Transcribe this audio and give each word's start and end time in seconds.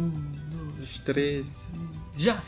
Um, 0.00 0.10
dois, 0.78 0.98
três. 1.00 1.46
Já! 2.16 2.42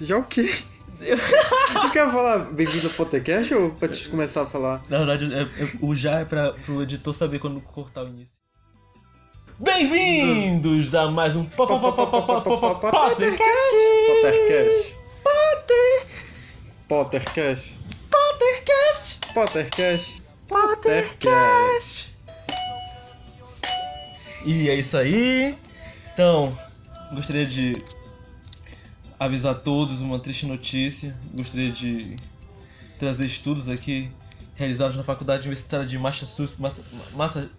Já 0.00 0.18
o 0.18 0.24
quê? 0.24 0.42
Eu... 0.98 1.16
tu 1.16 1.90
quer 1.92 2.10
falar 2.10 2.38
bem-vindo 2.52 2.88
ao 2.88 2.94
podcast 2.94 3.54
ou 3.54 3.70
pra 3.70 3.86
te 3.86 4.08
começar 4.08 4.42
a 4.42 4.46
falar? 4.46 4.82
Na 4.88 4.98
verdade, 4.98 5.32
é, 5.32 5.42
é, 5.42 5.48
o 5.82 5.94
já 5.94 6.20
é 6.20 6.24
pra, 6.24 6.52
pro 6.52 6.82
editor 6.82 7.14
saber 7.14 7.38
quando 7.38 7.60
cortar 7.60 8.02
o 8.04 8.08
início. 8.08 8.34
Bem-vindos 9.58 10.94
a 10.94 11.08
mais 11.10 11.36
um 11.36 11.44
Pottercast! 11.44 11.92
Pottercast! 14.08 14.96
Potter! 15.22 16.06
Pottercast! 16.88 17.74
Pottercast! 18.10 19.20
Pottercast! 19.32 20.22
Pottercast! 20.48 22.16
E 24.44 24.70
é 24.70 24.74
isso 24.74 24.96
aí. 24.96 25.56
Então, 26.14 26.56
gostaria 27.12 27.46
de 27.46 27.76
avisar 29.18 29.52
a 29.52 29.58
todos 29.58 30.00
uma 30.00 30.18
triste 30.18 30.46
notícia. 30.46 31.14
Gostaria 31.34 31.72
de 31.72 32.16
trazer 32.98 33.26
estudos 33.26 33.68
aqui 33.68 34.10
realizados 34.54 34.96
na 34.96 35.04
Faculdade 35.04 35.42
Universitária 35.42 35.86
de 35.86 35.98
Massachusetts. 35.98 36.58
Massa- 36.58 36.82
Massa- 37.14 37.50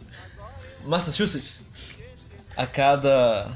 Massachusetts. 0.86 2.00
A 2.56 2.66
cada 2.66 3.56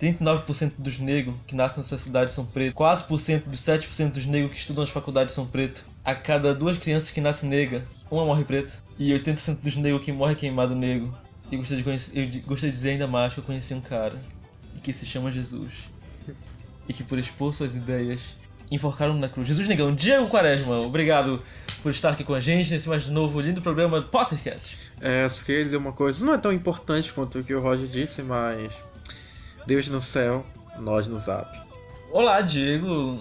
39% 0.00 0.72
dos 0.78 0.98
negros 0.98 1.34
que 1.46 1.54
nascem 1.54 1.78
nessa 1.82 1.98
cidade 1.98 2.32
são 2.32 2.44
pretos. 2.44 2.74
4% 2.74 3.44
dos 3.46 3.60
7% 3.60 4.12
dos 4.12 4.26
negros 4.26 4.52
que 4.52 4.58
estudam 4.58 4.82
nas 4.82 4.90
faculdades 4.90 5.34
são 5.34 5.46
pretos. 5.46 5.82
A 6.04 6.14
cada 6.14 6.54
duas 6.54 6.78
crianças 6.78 7.10
que 7.10 7.20
nascem 7.20 7.48
negra, 7.48 7.86
uma 8.10 8.24
morre 8.24 8.44
preta. 8.44 8.72
E 8.98 9.12
80% 9.12 9.60
dos 9.62 9.76
negros 9.76 10.04
que 10.04 10.12
morrem 10.12 10.34
queimado 10.36 10.74
negro. 10.74 11.14
E 11.52 11.56
gostaria 11.56 11.78
de, 11.78 11.84
conhecer, 11.84 12.18
eu 12.18 12.26
gostaria 12.42 12.70
de 12.70 12.76
dizer 12.76 12.90
ainda 12.92 13.06
mais 13.06 13.34
que 13.34 13.40
eu 13.40 13.44
conheci 13.44 13.74
um 13.74 13.80
cara 13.80 14.18
e 14.76 14.80
que 14.80 14.92
se 14.92 15.06
chama 15.06 15.30
Jesus. 15.30 15.88
E 16.88 16.92
que 16.92 17.02
por 17.02 17.18
expor 17.18 17.54
suas 17.54 17.74
ideias 17.74 18.34
enforcaram 18.70 19.14
na 19.14 19.28
cruz. 19.28 19.48
Jesus 19.48 19.66
Negão, 19.66 19.94
Diego 19.94 20.28
Quaresma, 20.28 20.78
obrigado 20.78 21.42
por 21.82 21.90
estar 21.90 22.10
aqui 22.10 22.22
com 22.22 22.34
a 22.34 22.40
gente 22.40 22.70
nesse 22.70 22.88
mais 22.88 23.06
novo 23.08 23.40
lindo 23.40 23.60
programa 23.60 24.00
Pottercast. 24.00 24.78
É, 25.00 25.28
só 25.28 25.44
queria 25.44 25.64
dizer 25.64 25.76
uma 25.76 25.92
coisa. 25.92 26.24
Não 26.24 26.34
é 26.34 26.38
tão 26.38 26.52
importante 26.52 27.12
quanto 27.12 27.38
o 27.38 27.44
que 27.44 27.54
o 27.54 27.60
Roger 27.60 27.86
disse, 27.86 28.22
mas. 28.22 28.72
Deus 29.66 29.88
no 29.88 30.00
céu, 30.00 30.44
nós 30.78 31.06
no 31.06 31.18
zap. 31.18 31.58
Olá, 32.10 32.40
Diego. 32.40 33.20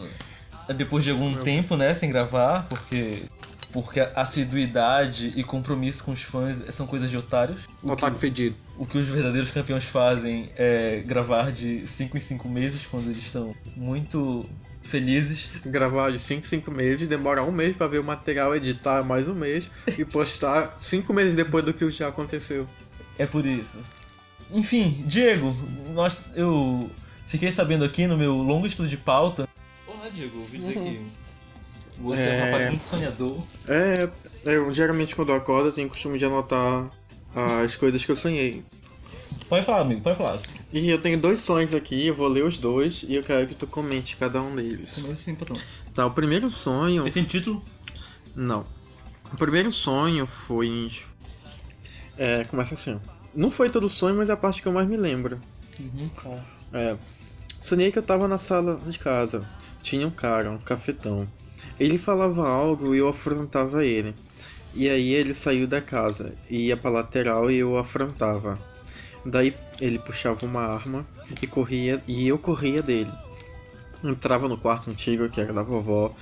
Depois 0.75 1.03
de 1.03 1.11
algum 1.11 1.33
tempo, 1.33 1.75
né, 1.75 1.93
sem 1.93 2.09
gravar, 2.09 2.67
porque 2.69 3.23
porque 3.71 3.99
a 3.99 4.11
assiduidade 4.15 5.33
e 5.35 5.43
compromisso 5.43 6.03
com 6.03 6.11
os 6.11 6.21
fãs 6.21 6.63
são 6.71 6.87
coisas 6.87 7.09
de 7.09 7.17
otários. 7.17 7.61
O 7.83 7.91
Otaku 7.91 8.15
que, 8.15 8.21
fedido. 8.21 8.55
o 8.77 8.85
que 8.85 8.97
os 8.97 9.07
verdadeiros 9.07 9.51
campeões 9.51 9.83
fazem 9.83 10.49
é 10.55 11.03
gravar 11.05 11.51
de 11.51 11.85
5 11.87 12.17
em 12.17 12.19
5 12.19 12.49
meses 12.49 12.85
quando 12.85 13.05
eles 13.05 13.17
estão 13.17 13.55
muito 13.75 14.45
felizes. 14.81 15.49
Gravar 15.65 16.11
de 16.11 16.19
5 16.19 16.45
em 16.45 16.49
5 16.49 16.71
meses, 16.71 17.07
demora 17.07 17.43
um 17.43 17.51
mês 17.51 17.77
pra 17.77 17.87
ver 17.87 17.99
o 17.99 18.03
material, 18.03 18.55
editar 18.55 19.03
mais 19.03 19.27
um 19.27 19.35
mês 19.35 19.71
e 19.97 20.03
postar 20.03 20.77
5 20.81 21.13
meses 21.13 21.35
depois 21.35 21.63
do 21.63 21.73
que 21.73 21.89
já 21.91 22.07
aconteceu. 22.07 22.65
É 23.17 23.25
por 23.25 23.45
isso. 23.45 23.77
Enfim, 24.51 25.03
Diego, 25.05 25.55
nós, 25.93 26.31
eu 26.35 26.89
fiquei 27.27 27.51
sabendo 27.51 27.85
aqui 27.85 28.07
no 28.07 28.17
meu 28.17 28.33
longo 28.33 28.65
estudo 28.65 28.89
de 28.89 28.97
pauta. 28.97 29.47
Olá, 29.85 30.09
Diego, 30.09 30.39
ouvi 30.39 30.57
dizer 30.57 30.73
que 30.73 31.01
você 31.99 32.23
é 32.23 32.25
um 32.25 32.31
É. 32.33 32.45
rapaz 32.51 32.69
muito 32.69 32.83
sonhador. 32.83 33.37
É, 33.67 34.09
eu 34.45 34.73
geralmente 34.73 35.15
quando 35.15 35.29
eu 35.29 35.35
acordo 35.35 35.69
eu 35.69 35.71
tenho 35.73 35.87
o 35.87 35.89
costume 35.89 36.17
de 36.17 36.25
anotar 36.25 36.89
as 37.63 37.75
coisas 37.75 38.03
que 38.03 38.11
eu 38.11 38.15
sonhei. 38.15 38.63
Pode 39.47 39.65
falar, 39.65 39.81
amigo, 39.81 40.01
pode 40.01 40.17
falar. 40.17 40.39
E 40.71 40.89
eu 40.89 41.01
tenho 41.01 41.19
dois 41.19 41.39
sonhos 41.39 41.73
aqui, 41.73 42.07
eu 42.07 42.13
vou 42.15 42.27
ler 42.27 42.43
os 42.43 42.57
dois 42.57 43.03
e 43.07 43.15
eu 43.15 43.23
quero 43.23 43.47
que 43.47 43.55
tu 43.55 43.65
comente 43.65 44.15
cada 44.15 44.39
um 44.41 44.55
deles. 44.55 45.03
Assim, 45.11 45.33
patrão. 45.33 45.57
Tá, 45.93 46.05
o 46.05 46.11
primeiro 46.11 46.49
sonho. 46.49 47.03
Ele 47.03 47.11
tem 47.11 47.23
título? 47.23 47.63
Não. 48.35 48.65
O 49.33 49.35
primeiro 49.37 49.71
sonho 49.71 50.27
foi. 50.27 50.91
É, 52.17 52.43
começa 52.45 52.73
assim. 52.75 52.99
Não 53.33 53.49
foi 53.49 53.69
todo 53.69 53.87
sonho, 53.89 54.15
mas 54.15 54.29
é 54.29 54.33
a 54.33 54.37
parte 54.37 54.61
que 54.61 54.67
eu 54.67 54.71
mais 54.71 54.87
me 54.87 54.97
lembro. 54.97 55.39
Uhum. 55.79 56.09
É. 56.73 56.95
Sonhei 57.61 57.91
que 57.91 57.97
eu 57.99 58.03
tava 58.03 58.27
na 58.27 58.37
sala 58.37 58.79
de 58.87 58.99
casa. 58.99 59.43
Tinha 59.81 60.05
um 60.07 60.11
cara, 60.11 60.51
um 60.51 60.57
cafetão. 60.59 61.27
Ele 61.79 61.97
falava 61.97 62.47
algo 62.47 62.93
e 62.93 62.97
eu 62.97 63.07
afrontava 63.07 63.85
ele. 63.85 64.13
E 64.75 64.89
aí 64.89 65.13
ele 65.13 65.33
saiu 65.33 65.67
da 65.67 65.81
casa, 65.81 66.35
ia 66.49 66.77
pra 66.77 66.91
lateral 66.91 67.49
e 67.49 67.57
eu 67.57 67.77
afrontava. 67.77 68.59
Daí 69.25 69.55
ele 69.81 69.97
puxava 69.99 70.45
uma 70.45 70.61
arma 70.61 71.05
e 71.41 71.47
corria 71.47 72.01
e 72.07 72.27
eu 72.27 72.37
corria 72.37 72.81
dele. 72.81 73.11
Entrava 74.03 74.47
no 74.47 74.57
quarto 74.57 74.89
antigo 74.89 75.29
que 75.29 75.41
era 75.41 75.51
da 75.51 75.63
vovó, 75.63 76.13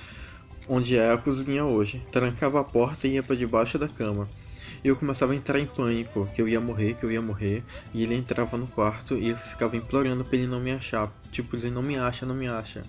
onde 0.68 0.96
é 0.96 1.12
a 1.12 1.18
cozinha 1.18 1.64
hoje. 1.64 2.02
Trancava 2.10 2.60
a 2.60 2.64
porta 2.64 3.06
e 3.06 3.12
ia 3.12 3.22
pra 3.22 3.36
debaixo 3.36 3.78
da 3.78 3.88
cama. 3.88 4.28
Eu 4.84 4.94
começava 4.94 5.32
a 5.32 5.36
entrar 5.36 5.58
em 5.58 5.66
pânico, 5.66 6.28
que 6.34 6.40
eu 6.40 6.48
ia 6.48 6.60
morrer, 6.60 6.94
que 6.94 7.04
eu 7.04 7.10
ia 7.10 7.20
morrer. 7.20 7.64
E 7.92 8.02
ele 8.02 8.14
entrava 8.14 8.56
no 8.56 8.66
quarto 8.66 9.14
e 9.16 9.30
eu 9.30 9.36
ficava 9.36 9.76
implorando 9.76 10.24
pra 10.24 10.36
ele 10.36 10.46
não 10.46 10.60
me 10.60 10.70
achar. 10.70 11.12
Tipo, 11.32 11.56
dizendo, 11.56 11.74
não 11.74 11.82
me 11.82 11.96
acha, 11.96 12.24
não 12.24 12.34
me 12.34 12.46
acha. 12.46 12.84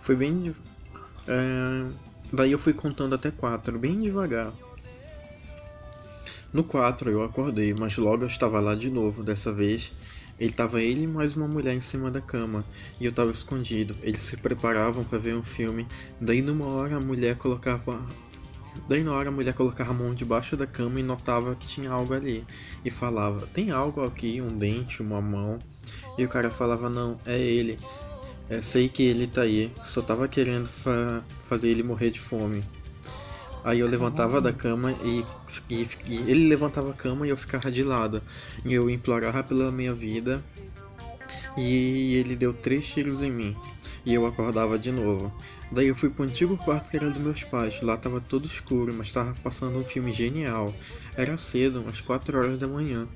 Foi 0.00 0.14
bem. 0.14 0.54
É, 1.28 1.86
Daí 2.32 2.50
eu 2.50 2.58
fui 2.58 2.72
contando 2.72 3.14
até 3.14 3.30
quatro, 3.30 3.78
bem 3.78 4.00
devagar. 4.00 4.52
No 6.50 6.64
4 6.64 7.10
eu 7.10 7.22
acordei, 7.22 7.74
mas 7.78 7.98
logo 7.98 8.22
eu 8.22 8.26
estava 8.26 8.58
lá 8.58 8.74
de 8.74 8.88
novo. 8.88 9.22
Dessa 9.22 9.52
vez, 9.52 9.92
ele 10.40 10.52
tava 10.52 10.80
ele 10.82 11.02
e 11.02 11.06
mais 11.06 11.36
uma 11.36 11.46
mulher 11.46 11.74
em 11.74 11.80
cima 11.82 12.10
da 12.10 12.22
cama. 12.22 12.64
E 12.98 13.04
eu 13.04 13.12
tava 13.12 13.30
escondido. 13.30 13.94
Eles 14.02 14.22
se 14.22 14.38
preparavam 14.38 15.04
para 15.04 15.18
ver 15.18 15.34
um 15.34 15.42
filme. 15.42 15.86
Daí 16.18 16.40
numa 16.40 16.66
hora 16.66 16.96
a 16.96 17.00
mulher 17.00 17.36
colocava 17.36 18.00
Daí 18.88 19.04
na 19.04 19.12
hora 19.12 19.28
a 19.28 19.32
mulher 19.32 19.52
colocava 19.52 19.90
a 19.90 19.94
mão 19.94 20.14
debaixo 20.14 20.56
da 20.56 20.66
cama 20.66 20.98
e 20.98 21.02
notava 21.02 21.54
que 21.54 21.66
tinha 21.66 21.90
algo 21.90 22.14
ali. 22.14 22.46
E 22.82 22.90
falava, 22.90 23.46
tem 23.48 23.70
algo 23.70 24.02
aqui, 24.02 24.40
um 24.40 24.56
dente, 24.56 25.02
uma 25.02 25.20
mão. 25.20 25.58
E 26.16 26.24
o 26.24 26.28
cara 26.28 26.50
falava, 26.50 26.88
não, 26.88 27.18
é 27.26 27.38
ele. 27.38 27.78
Sei 28.60 28.88
que 28.88 29.02
ele 29.04 29.26
tá 29.26 29.42
aí. 29.42 29.70
Só 29.82 30.02
tava 30.02 30.26
querendo 30.28 30.66
fa- 30.66 31.22
fazer 31.48 31.68
ele 31.68 31.82
morrer 31.82 32.10
de 32.10 32.20
fome. 32.20 32.62
Aí 33.64 33.78
eu 33.78 33.86
levantava 33.86 34.40
da 34.40 34.52
cama 34.52 34.92
e, 35.04 35.24
e- 35.70 35.88
e 36.08 36.16
ele 36.26 36.48
levantava 36.48 36.90
a 36.90 36.94
cama 36.94 37.26
e 37.26 37.30
eu 37.30 37.36
ficava 37.36 37.70
de 37.70 37.82
lado. 37.84 38.20
E 38.64 38.72
eu 38.74 38.90
implorava 38.90 39.42
pela 39.42 39.70
minha 39.70 39.94
vida. 39.94 40.42
E 41.56 42.14
ele 42.16 42.34
deu 42.34 42.52
três 42.52 42.86
tiros 42.86 43.22
em 43.22 43.30
mim. 43.30 43.56
E 44.04 44.12
eu 44.14 44.26
acordava 44.26 44.78
de 44.78 44.90
novo. 44.90 45.32
Daí 45.70 45.86
eu 45.86 45.94
fui 45.94 46.10
pro 46.10 46.24
antigo 46.24 46.56
quarto 46.56 46.90
que 46.90 46.96
era 46.96 47.08
dos 47.08 47.22
meus 47.22 47.44
pais. 47.44 47.80
Lá 47.82 47.96
tava 47.96 48.20
todo 48.20 48.46
escuro, 48.46 48.92
mas 48.92 49.12
tava 49.12 49.34
passando 49.42 49.78
um 49.78 49.84
filme 49.84 50.12
genial. 50.12 50.74
Era 51.16 51.36
cedo, 51.36 51.80
umas 51.80 52.00
4 52.00 52.38
horas 52.38 52.58
da 52.58 52.66
manhã. 52.66 53.06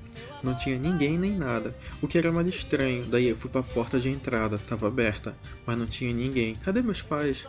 Não 0.43 0.55
tinha 0.55 0.77
ninguém 0.77 1.17
nem 1.17 1.35
nada, 1.35 1.75
o 2.01 2.07
que 2.07 2.17
era 2.17 2.31
mais 2.31 2.47
estranho. 2.47 3.05
Daí 3.05 3.27
eu 3.27 3.35
fui 3.35 3.49
pra 3.49 3.63
porta 3.63 3.99
de 3.99 4.09
entrada, 4.09 4.57
tava 4.57 4.87
aberta, 4.87 5.35
mas 5.65 5.77
não 5.77 5.85
tinha 5.85 6.13
ninguém. 6.13 6.55
Cadê 6.55 6.81
meus 6.81 7.01
pais? 7.01 7.45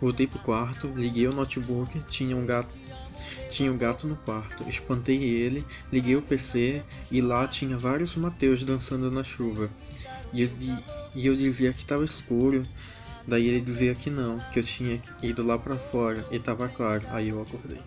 Voltei 0.00 0.26
pro 0.26 0.38
quarto, 0.40 0.92
liguei 0.94 1.26
o 1.26 1.32
notebook, 1.32 1.98
tinha 2.08 2.36
um 2.36 2.44
gato. 2.44 2.70
Tinha 3.50 3.72
um 3.72 3.78
gato 3.78 4.06
no 4.06 4.16
quarto, 4.16 4.68
espantei 4.68 5.22
ele, 5.22 5.64
liguei 5.90 6.16
o 6.16 6.22
PC 6.22 6.82
e 7.10 7.20
lá 7.20 7.46
tinha 7.46 7.78
vários 7.78 8.16
Mateus 8.16 8.64
dançando 8.64 9.10
na 9.10 9.24
chuva. 9.24 9.70
E 10.36 10.42
eu, 10.42 10.50
e 11.14 11.26
eu 11.26 11.34
dizia 11.34 11.72
que 11.72 11.84
tava 11.86 12.04
escuro, 12.04 12.62
daí 13.26 13.46
ele 13.48 13.60
dizia 13.62 13.94
que 13.94 14.10
não, 14.10 14.38
que 14.52 14.58
eu 14.58 14.62
tinha 14.62 15.00
ido 15.22 15.42
lá 15.42 15.58
pra 15.58 15.76
fora 15.76 16.26
e 16.30 16.38
tava 16.38 16.68
claro, 16.68 17.02
aí 17.08 17.30
eu 17.30 17.40
acordei. 17.40 17.80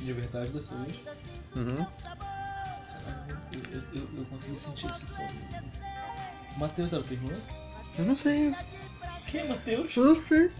De 0.00 0.12
verdade 0.12 0.50
dessa 0.50 0.74
vez? 0.74 0.96
Uhum. 1.54 1.86
Eu, 3.72 3.80
eu, 3.94 4.08
eu 4.18 4.24
consegui 4.26 4.58
sentir 4.58 4.90
esse 4.90 5.06
som. 5.06 5.28
Matheus 6.56 6.92
era 6.92 7.00
o 7.00 7.04
teu 7.04 7.16
irmão? 7.16 7.32
Eu 7.96 8.04
não 8.06 8.16
sei, 8.16 8.52
Quem 9.30 9.40
é 9.42 9.48
Matheus? 9.48 9.96
eu 9.96 10.04
não 10.04 10.14
sei. 10.16 10.50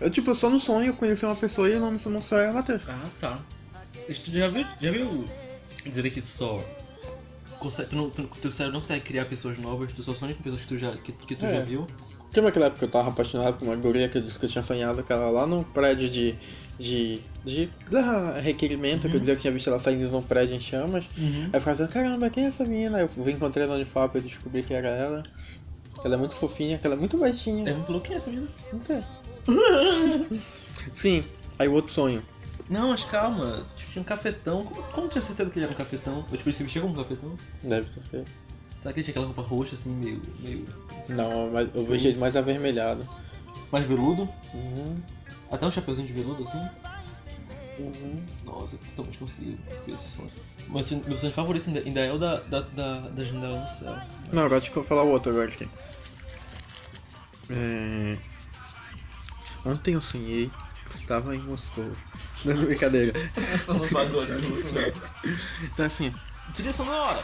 Eu, 0.00 0.10
tipo, 0.10 0.34
só 0.34 0.50
no 0.50 0.58
sonho 0.58 0.88
eu 0.88 0.94
conheci 0.94 1.24
uma 1.24 1.36
pessoa 1.36 1.68
e 1.68 1.74
o 1.74 1.80
nome 1.80 1.98
do 1.98 2.20
sonho 2.20 2.42
é 2.42 2.50
Matheus. 2.50 2.82
Ah, 2.88 3.08
tá. 3.20 3.38
Tu 4.06 4.32
já 4.32 4.48
viu, 4.48 4.66
já 4.80 4.90
viu 4.90 5.24
dizer 5.84 6.10
que 6.10 6.20
tu 6.20 6.26
só. 6.26 6.64
Consegue, 7.60 7.90
tu 7.90 7.96
não, 7.96 8.10
tu, 8.10 8.22
teu 8.40 8.50
cérebro 8.50 8.74
não 8.74 8.80
consegue 8.80 9.04
criar 9.04 9.24
pessoas 9.26 9.58
novas, 9.58 9.92
tu 9.92 10.02
só 10.02 10.14
sonha 10.14 10.34
com 10.34 10.42
pessoas 10.42 10.62
que 10.62 10.68
tu 10.68 10.78
já, 10.78 10.96
que, 10.96 11.12
que 11.12 11.36
tu 11.36 11.44
É. 11.46 11.56
já 11.56 11.60
viu. 11.62 11.86
Lembra 12.34 12.50
aquela 12.50 12.66
época 12.66 12.78
que 12.78 12.84
eu 12.84 12.88
tava 12.88 13.10
apaixonado 13.10 13.58
por 13.58 13.64
uma 13.66 13.74
guria 13.76 14.08
que 14.08 14.16
eu 14.16 14.22
disse 14.22 14.38
que 14.38 14.44
eu 14.46 14.48
tinha 14.48 14.62
sonhado 14.62 15.02
com 15.02 15.12
ela 15.12 15.30
lá 15.30 15.46
no 15.46 15.62
prédio 15.64 16.08
de. 16.08 16.34
de. 16.78 17.20
de. 17.44 17.68
da 17.90 18.38
requerimento, 18.38 19.08
que 19.08 19.16
eu 19.16 19.20
dizia 19.20 19.34
que 19.34 19.42
tinha 19.42 19.52
visto 19.52 19.68
ela 19.68 19.78
saindo 19.80 20.08
de 20.08 20.14
um 20.16 20.22
prédio 20.22 20.54
em 20.56 20.60
chamas. 20.60 21.04
Uhum. 21.18 21.42
Aí 21.44 21.50
eu 21.52 21.60
ficava 21.60 21.72
dizendo, 21.72 21.88
caramba, 21.92 22.30
quem 22.30 22.44
é 22.44 22.46
essa 22.46 22.64
menina? 22.64 23.00
Eu 23.00 23.28
encontrei 23.28 23.66
ela 23.66 23.76
no 23.76 23.84
Fap 23.84 24.14
e 24.16 24.20
descobri 24.20 24.62
que 24.62 24.72
era 24.72 24.88
ela. 24.88 25.22
Ela 26.04 26.14
é 26.14 26.18
muito 26.18 26.34
fofinha, 26.34 26.78
que 26.78 26.86
ela 26.86 26.94
é 26.94 26.98
muito 26.98 27.18
baixinha. 27.18 27.68
É 27.68 27.74
muito 27.74 28.12
é 28.12 28.16
essa 28.16 28.30
menina? 28.30 28.48
Não 28.72 28.80
sei. 28.80 29.02
Sim, 30.92 31.24
aí 31.58 31.68
o 31.68 31.72
outro 31.72 31.92
sonho. 31.92 32.22
Não, 32.68 32.90
mas 32.90 33.04
calma, 33.04 33.66
tinha 33.90 34.02
um 34.02 34.04
cafetão. 34.04 34.64
Como, 34.64 34.82
como 34.92 35.08
tinha 35.08 35.22
certeza 35.22 35.50
que 35.50 35.58
ele 35.58 35.66
era 35.66 35.74
um 35.74 35.76
cafetão? 35.76 36.18
Eu 36.30 36.36
tipo, 36.36 36.48
ele 36.48 36.56
se 36.56 36.62
vestia 36.62 36.82
como 36.82 36.94
um 36.94 36.96
cafetão? 36.96 37.36
Deve 37.62 37.90
ser 37.90 38.00
feio. 38.02 38.24
Será 38.80 38.94
que 38.94 39.00
ele 39.00 39.04
tinha 39.04 39.12
aquela 39.12 39.26
roupa 39.26 39.42
roxa, 39.42 39.74
assim, 39.74 39.90
meio. 39.90 40.22
meio. 40.40 40.66
Não, 41.08 41.50
mas 41.50 41.68
eu 41.74 41.84
vejo 41.84 42.08
ele 42.08 42.18
mais 42.18 42.36
avermelhado. 42.36 43.06
mais 43.70 43.86
veludo? 43.86 44.28
Uhum. 44.54 44.98
Até 45.50 45.66
um 45.66 45.70
chapeuzinho 45.70 46.06
de 46.06 46.14
veludo, 46.14 46.44
assim? 46.44 46.60
Uhum. 47.78 48.22
Nossa, 48.44 48.76
eu 48.76 48.78
totalmente 48.90 49.18
consigo 49.18 49.58
ver 49.86 49.94
esse 49.94 50.16
sonho. 50.16 50.30
Mas 50.68 50.90
meu 50.90 51.18
sonho 51.18 51.32
favorito 51.32 51.68
ainda, 51.68 51.80
ainda 51.80 52.00
é 52.00 52.12
o 52.12 52.18
da, 52.18 52.36
da, 52.40 52.60
da, 52.60 52.98
da 53.08 53.24
janela 53.24 53.60
no 53.60 53.68
céu. 53.68 53.96
Não, 54.32 54.44
agora 54.44 54.60
deixa 54.60 54.78
eu 54.78 54.84
falar 54.84 55.02
o 55.02 55.08
outro 55.08 55.32
agora 55.32 55.48
aqui. 55.48 55.68
É... 57.50 58.16
Ontem 59.66 59.94
eu 59.94 60.00
sonhei 60.00 60.48
que 60.48 60.69
estava 60.94 61.34
em 61.34 61.40
Moscou. 61.40 61.90
Não, 62.44 62.54
brincadeira. 62.64 63.12
Sabe 63.90 64.10
do 64.10 64.26
né? 64.26 64.92
Então 65.64 65.86
assim, 65.86 66.12
Trilha 66.54 66.72
sonora! 66.72 67.20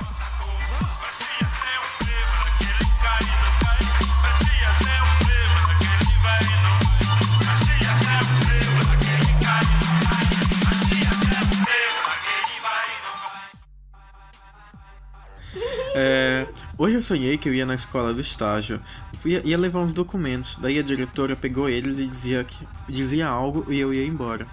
É, 15.99 16.47
hoje 16.79 16.97
eu 16.97 17.03
sonhei 17.03 17.39
que 17.39 17.49
eu 17.49 17.55
ia 17.55 17.67
na 17.67 17.75
escola 17.75 18.13
do 18.13 18.21
estágio, 18.21 18.81
ia, 19.25 19.41
ia 19.45 19.59
levar 19.59 19.81
uns 19.81 19.95
documentos, 19.95 20.57
daí 20.61 20.79
a 20.79 20.83
diretora 20.83 21.35
pegou 21.37 21.69
eles 21.69 21.99
e 21.99 22.07
dizia, 22.07 22.45
que, 22.45 22.67
dizia 22.89 23.27
algo 23.27 23.67
e 23.73 23.79
eu 23.79 23.93
ia 23.93 24.07
embora. 24.07 24.47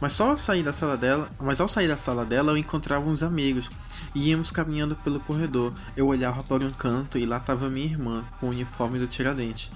Mas 0.00 0.14
só 0.14 0.30
ao 0.30 0.36
sair 0.36 0.64
da 0.64 0.72
sala 0.72 0.96
dela, 0.96 1.30
mas 1.38 1.60
ao 1.60 1.68
sair 1.68 1.86
da 1.86 1.96
sala 1.96 2.24
dela 2.24 2.50
eu 2.50 2.56
encontrava 2.56 3.08
uns 3.08 3.22
amigos 3.22 3.70
e 4.14 4.30
íamos 4.30 4.50
caminhando 4.50 4.96
pelo 4.96 5.20
corredor. 5.20 5.72
Eu 5.96 6.08
olhava 6.08 6.42
para 6.42 6.64
um 6.64 6.70
canto 6.70 7.18
e 7.18 7.24
lá 7.24 7.36
estava 7.36 7.70
minha 7.70 7.86
irmã 7.86 8.24
com 8.40 8.46
o 8.46 8.50
uniforme 8.50 8.98
do 8.98 9.06
Tiradentes, 9.06 9.70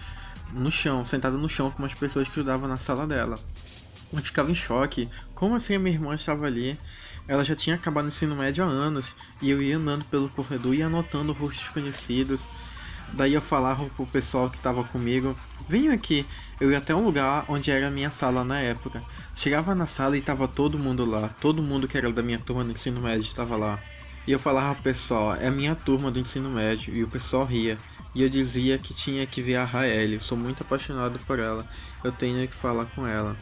no 0.52 0.70
chão, 0.70 1.04
sentada 1.04 1.36
no 1.36 1.48
chão 1.48 1.70
com 1.70 1.80
umas 1.80 1.94
pessoas 1.94 2.24
que 2.24 2.30
estudavam 2.30 2.68
na 2.68 2.76
sala 2.76 3.06
dela. 3.06 3.38
Eu 4.12 4.22
ficava 4.22 4.50
em 4.50 4.54
choque. 4.54 5.08
Como 5.34 5.54
assim 5.54 5.76
a 5.76 5.78
minha 5.78 5.94
irmã 5.94 6.14
estava 6.14 6.46
ali? 6.46 6.78
Ela 7.28 7.44
já 7.44 7.56
tinha 7.56 7.76
acabado 7.76 8.04
o 8.04 8.08
ensino 8.08 8.36
médio 8.36 8.64
há 8.64 8.68
anos 8.68 9.14
e 9.42 9.50
eu 9.50 9.60
ia 9.60 9.76
andando 9.76 10.04
pelo 10.04 10.28
corredor 10.28 10.74
e 10.74 10.82
anotando 10.82 11.32
rostos 11.32 11.68
conhecidos. 11.68 12.46
Daí 13.12 13.34
eu 13.34 13.40
falava 13.40 13.84
pro 13.96 14.06
pessoal 14.06 14.50
que 14.50 14.56
estava 14.56 14.84
comigo: 14.84 15.36
Venham 15.68 15.92
aqui. 15.92 16.26
Eu 16.60 16.70
ia 16.70 16.78
até 16.78 16.94
um 16.94 17.04
lugar 17.04 17.44
onde 17.48 17.70
era 17.70 17.88
a 17.88 17.90
minha 17.90 18.10
sala 18.10 18.44
na 18.44 18.60
época. 18.60 19.02
Chegava 19.34 19.74
na 19.74 19.86
sala 19.86 20.16
e 20.16 20.22
tava 20.22 20.48
todo 20.48 20.78
mundo 20.78 21.04
lá. 21.04 21.28
Todo 21.40 21.62
mundo 21.62 21.86
que 21.86 21.98
era 21.98 22.10
da 22.12 22.22
minha 22.22 22.38
turma 22.38 22.64
do 22.64 22.72
ensino 22.72 23.00
médio 23.00 23.22
estava 23.22 23.56
lá. 23.56 23.78
E 24.26 24.32
eu 24.32 24.38
falava 24.38 24.74
pro 24.74 24.84
pessoal: 24.84 25.34
É 25.34 25.48
a 25.48 25.50
minha 25.50 25.74
turma 25.74 26.10
do 26.10 26.18
ensino 26.18 26.50
médio. 26.50 26.94
E 26.94 27.02
o 27.02 27.08
pessoal 27.08 27.44
ria. 27.44 27.78
E 28.14 28.22
eu 28.22 28.28
dizia 28.28 28.78
que 28.78 28.94
tinha 28.94 29.26
que 29.26 29.42
ver 29.42 29.56
a 29.56 29.64
Raeli. 29.64 30.14
Eu 30.14 30.20
sou 30.20 30.38
muito 30.38 30.62
apaixonado 30.62 31.18
por 31.26 31.38
ela. 31.38 31.68
Eu 32.02 32.12
tenho 32.12 32.46
que 32.48 32.54
falar 32.54 32.86
com 32.86 33.06
ela. 33.06 33.36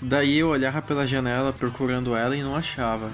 Daí 0.00 0.38
eu 0.38 0.48
olhava 0.48 0.82
pela 0.82 1.06
janela 1.06 1.52
procurando 1.52 2.16
ela 2.16 2.36
e 2.36 2.42
não 2.42 2.56
achava. 2.56 3.10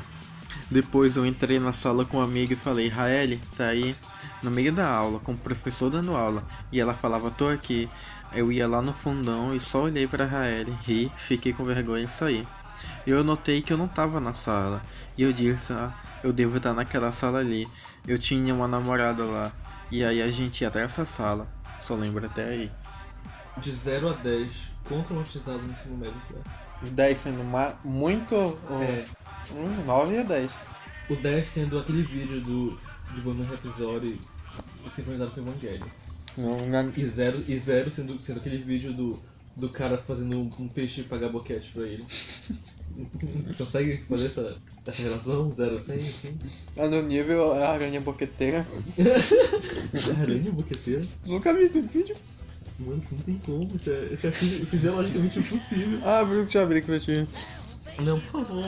Depois 0.71 1.17
eu 1.17 1.25
entrei 1.25 1.59
na 1.59 1.73
sala 1.73 2.05
com 2.05 2.19
um 2.19 2.23
amigo 2.23 2.53
e 2.53 2.57
falei, 2.57 2.89
Raeli, 2.89 3.41
tá 3.57 3.67
aí? 3.67 3.97
No 4.43 4.51
meio 4.51 4.73
da 4.73 4.87
aula, 4.87 5.19
com 5.19 5.33
o 5.33 5.37
professor 5.37 5.91
dando 5.91 6.15
aula. 6.15 6.45
E 6.71 6.79
ela 6.79 6.93
falava, 6.93 7.31
tô 7.31 7.49
aqui. 7.49 7.89
Eu 8.33 8.53
ia 8.53 8.69
lá 8.69 8.83
no 8.83 8.93
fundão 8.93 9.55
e 9.55 9.61
só 9.61 9.85
olhei 9.85 10.07
para 10.07 10.27
Raeli, 10.27 10.77
ri, 10.83 11.11
fiquei 11.17 11.53
com 11.53 11.65
vergonha 11.65 12.05
e 12.05 12.09
saí. 12.09 12.47
Eu 13.07 13.25
notei 13.25 13.63
que 13.63 13.73
eu 13.73 13.79
não 13.79 13.89
tava 13.89 14.21
na 14.21 14.33
sala. 14.33 14.83
E 15.17 15.23
eu 15.23 15.33
disse, 15.33 15.73
ah, 15.73 15.93
eu 16.23 16.33
devo 16.33 16.59
estar 16.59 16.75
naquela 16.75 17.13
sala 17.13 17.39
ali. 17.39 17.67
Eu 18.07 18.19
tinha 18.19 18.55
uma 18.55 18.69
namorada 18.69 19.25
lá. 19.25 19.51
E 19.91 20.05
aí 20.05 20.21
a 20.21 20.31
gente 20.31 20.61
ia 20.61 20.69
até 20.69 20.83
essa 20.83 21.05
sala. 21.05 21.49
Só 21.81 21.95
lembro 21.95 22.27
até 22.27 22.45
aí. 22.45 22.73
De 23.63 23.73
0 23.73 24.09
a 24.11 24.13
10, 24.15 24.53
quão 24.85 25.03
traumatizado 25.03 25.59
no 25.63 25.73
ensino 25.73 25.97
médio 25.97 26.21
foi? 26.29 26.91
10 26.91 27.19
sendo 27.19 27.43
ma- 27.45 27.75
muito. 27.85 28.35
É, 28.83 29.05
Um 29.53 29.85
9 29.85 30.19
a 30.19 30.23
10. 30.23 30.51
o 31.11 31.17
10 31.17 31.47
sendo 31.49 31.79
aquele 31.79 32.03
vídeo 32.03 32.41
do 32.41 32.79
de 33.15 33.21
Bohemian 33.23 33.47
Rhapsody 33.47 34.21
sincronizado 34.95 35.31
com 35.33 35.41
o 35.41 35.45
Evangelho. 35.49 35.87
Não, 36.37 36.59
não, 36.67 36.93
E 36.97 37.05
0 37.07 37.43
e 37.49 37.59
zero 37.59 37.91
sendo, 37.91 38.23
sendo 38.23 38.39
aquele 38.41 38.59
vídeo 38.59 38.93
do, 38.93 39.19
do 39.57 39.69
cara 39.71 39.99
fazendo 39.99 40.39
um, 40.39 40.51
um 40.63 40.69
peixe 40.69 41.03
pagar 41.03 41.31
boquete 41.31 41.73
pra 41.73 41.85
ele. 41.85 42.05
Consegue 43.57 43.97
fazer 44.09 44.27
essa, 44.27 44.57
essa 44.87 45.03
relação? 45.03 45.55
0 45.55 45.77
a 45.77 45.81
100, 45.81 45.97
assim? 45.99 46.39
Ah, 46.79 46.87
no 46.89 47.03
nível 47.03 47.53
a 47.55 47.71
aranha 47.71 48.01
boqueteira. 48.01 48.67
Aranha 50.21 50.51
boqueteira? 50.53 51.05
Nunca 51.27 51.53
vi 51.55 51.63
esse 51.63 51.81
vídeo. 51.83 52.17
Mano, 52.79 52.99
isso 52.99 53.15
não 53.15 53.23
tem 53.23 53.39
como. 53.45 53.75
Isso 53.75 53.91
é, 53.91 54.05
isso 54.13 54.27
é 54.27 54.33
fisi- 54.33 54.67
fisiologicamente 54.67 55.39
impossível. 55.39 56.01
Ah, 56.05 56.21
abre, 56.21 56.37
deixa 56.45 56.59
eu 56.59 56.63
abrir 56.63 56.79
aqui 56.79 56.87
pra 56.87 57.01
ti. 57.01 57.27
Não, 58.03 58.21
por 58.21 58.45
favor. 58.47 58.67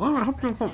Ah, 0.00 0.24
rápido. 0.24 0.54
como- 0.56 0.72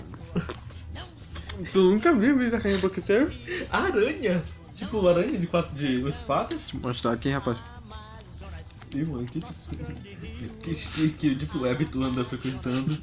Tu 1.73 1.79
nunca 1.79 2.15
viu 2.15 2.35
o 2.35 2.39
vídeo 2.39 2.53
da 2.53 2.57
aranha 2.57 2.79
boqueteira? 2.79 3.31
Aranha? 3.71 4.43
Tipo, 4.75 5.07
aranha 5.07 5.39
de 5.39 5.47
quatro 5.47 5.75
de 5.75 6.03
oito 6.03 6.25
patas? 6.25 6.59
Deixa 6.59 6.77
eu 6.77 6.81
mostrar 6.81 7.13
aqui, 7.13 7.29
rapaz. 7.29 7.59
Ih, 8.95 9.05
mano, 9.05 9.25
que, 9.27 9.41
que, 10.63 10.75
que, 10.75 11.09
que 11.11 11.37
tipo 11.37 11.59
web 11.61 11.85
tu 11.85 12.03
anda 12.03 12.25
frequentando? 12.25 12.99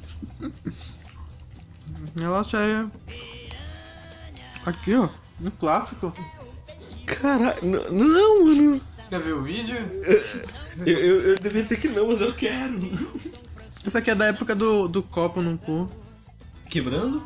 Ela 2.20 2.42
já 2.42 2.60
é. 2.60 2.84
Aqui, 4.66 4.94
ó. 4.96 5.08
No 5.38 5.50
plástico. 5.52 6.12
Caralho, 7.20 7.58
não, 7.90 8.44
mano. 8.44 8.80
Quer 9.08 9.20
ver 9.20 9.32
o 9.32 9.42
vídeo? 9.42 9.76
Eu, 10.86 10.98
eu, 10.98 11.20
eu 11.30 11.34
deveria 11.36 11.62
dizer 11.62 11.78
que 11.80 11.88
não, 11.88 12.08
mas 12.08 12.20
eu 12.20 12.32
quero. 12.32 12.78
Essa 13.86 13.98
aqui 13.98 14.10
é 14.10 14.14
da 14.14 14.26
época 14.26 14.54
do, 14.54 14.86
do 14.86 15.02
copo 15.02 15.40
no 15.40 15.56
cu. 15.56 15.88
Quebrando? 16.68 17.24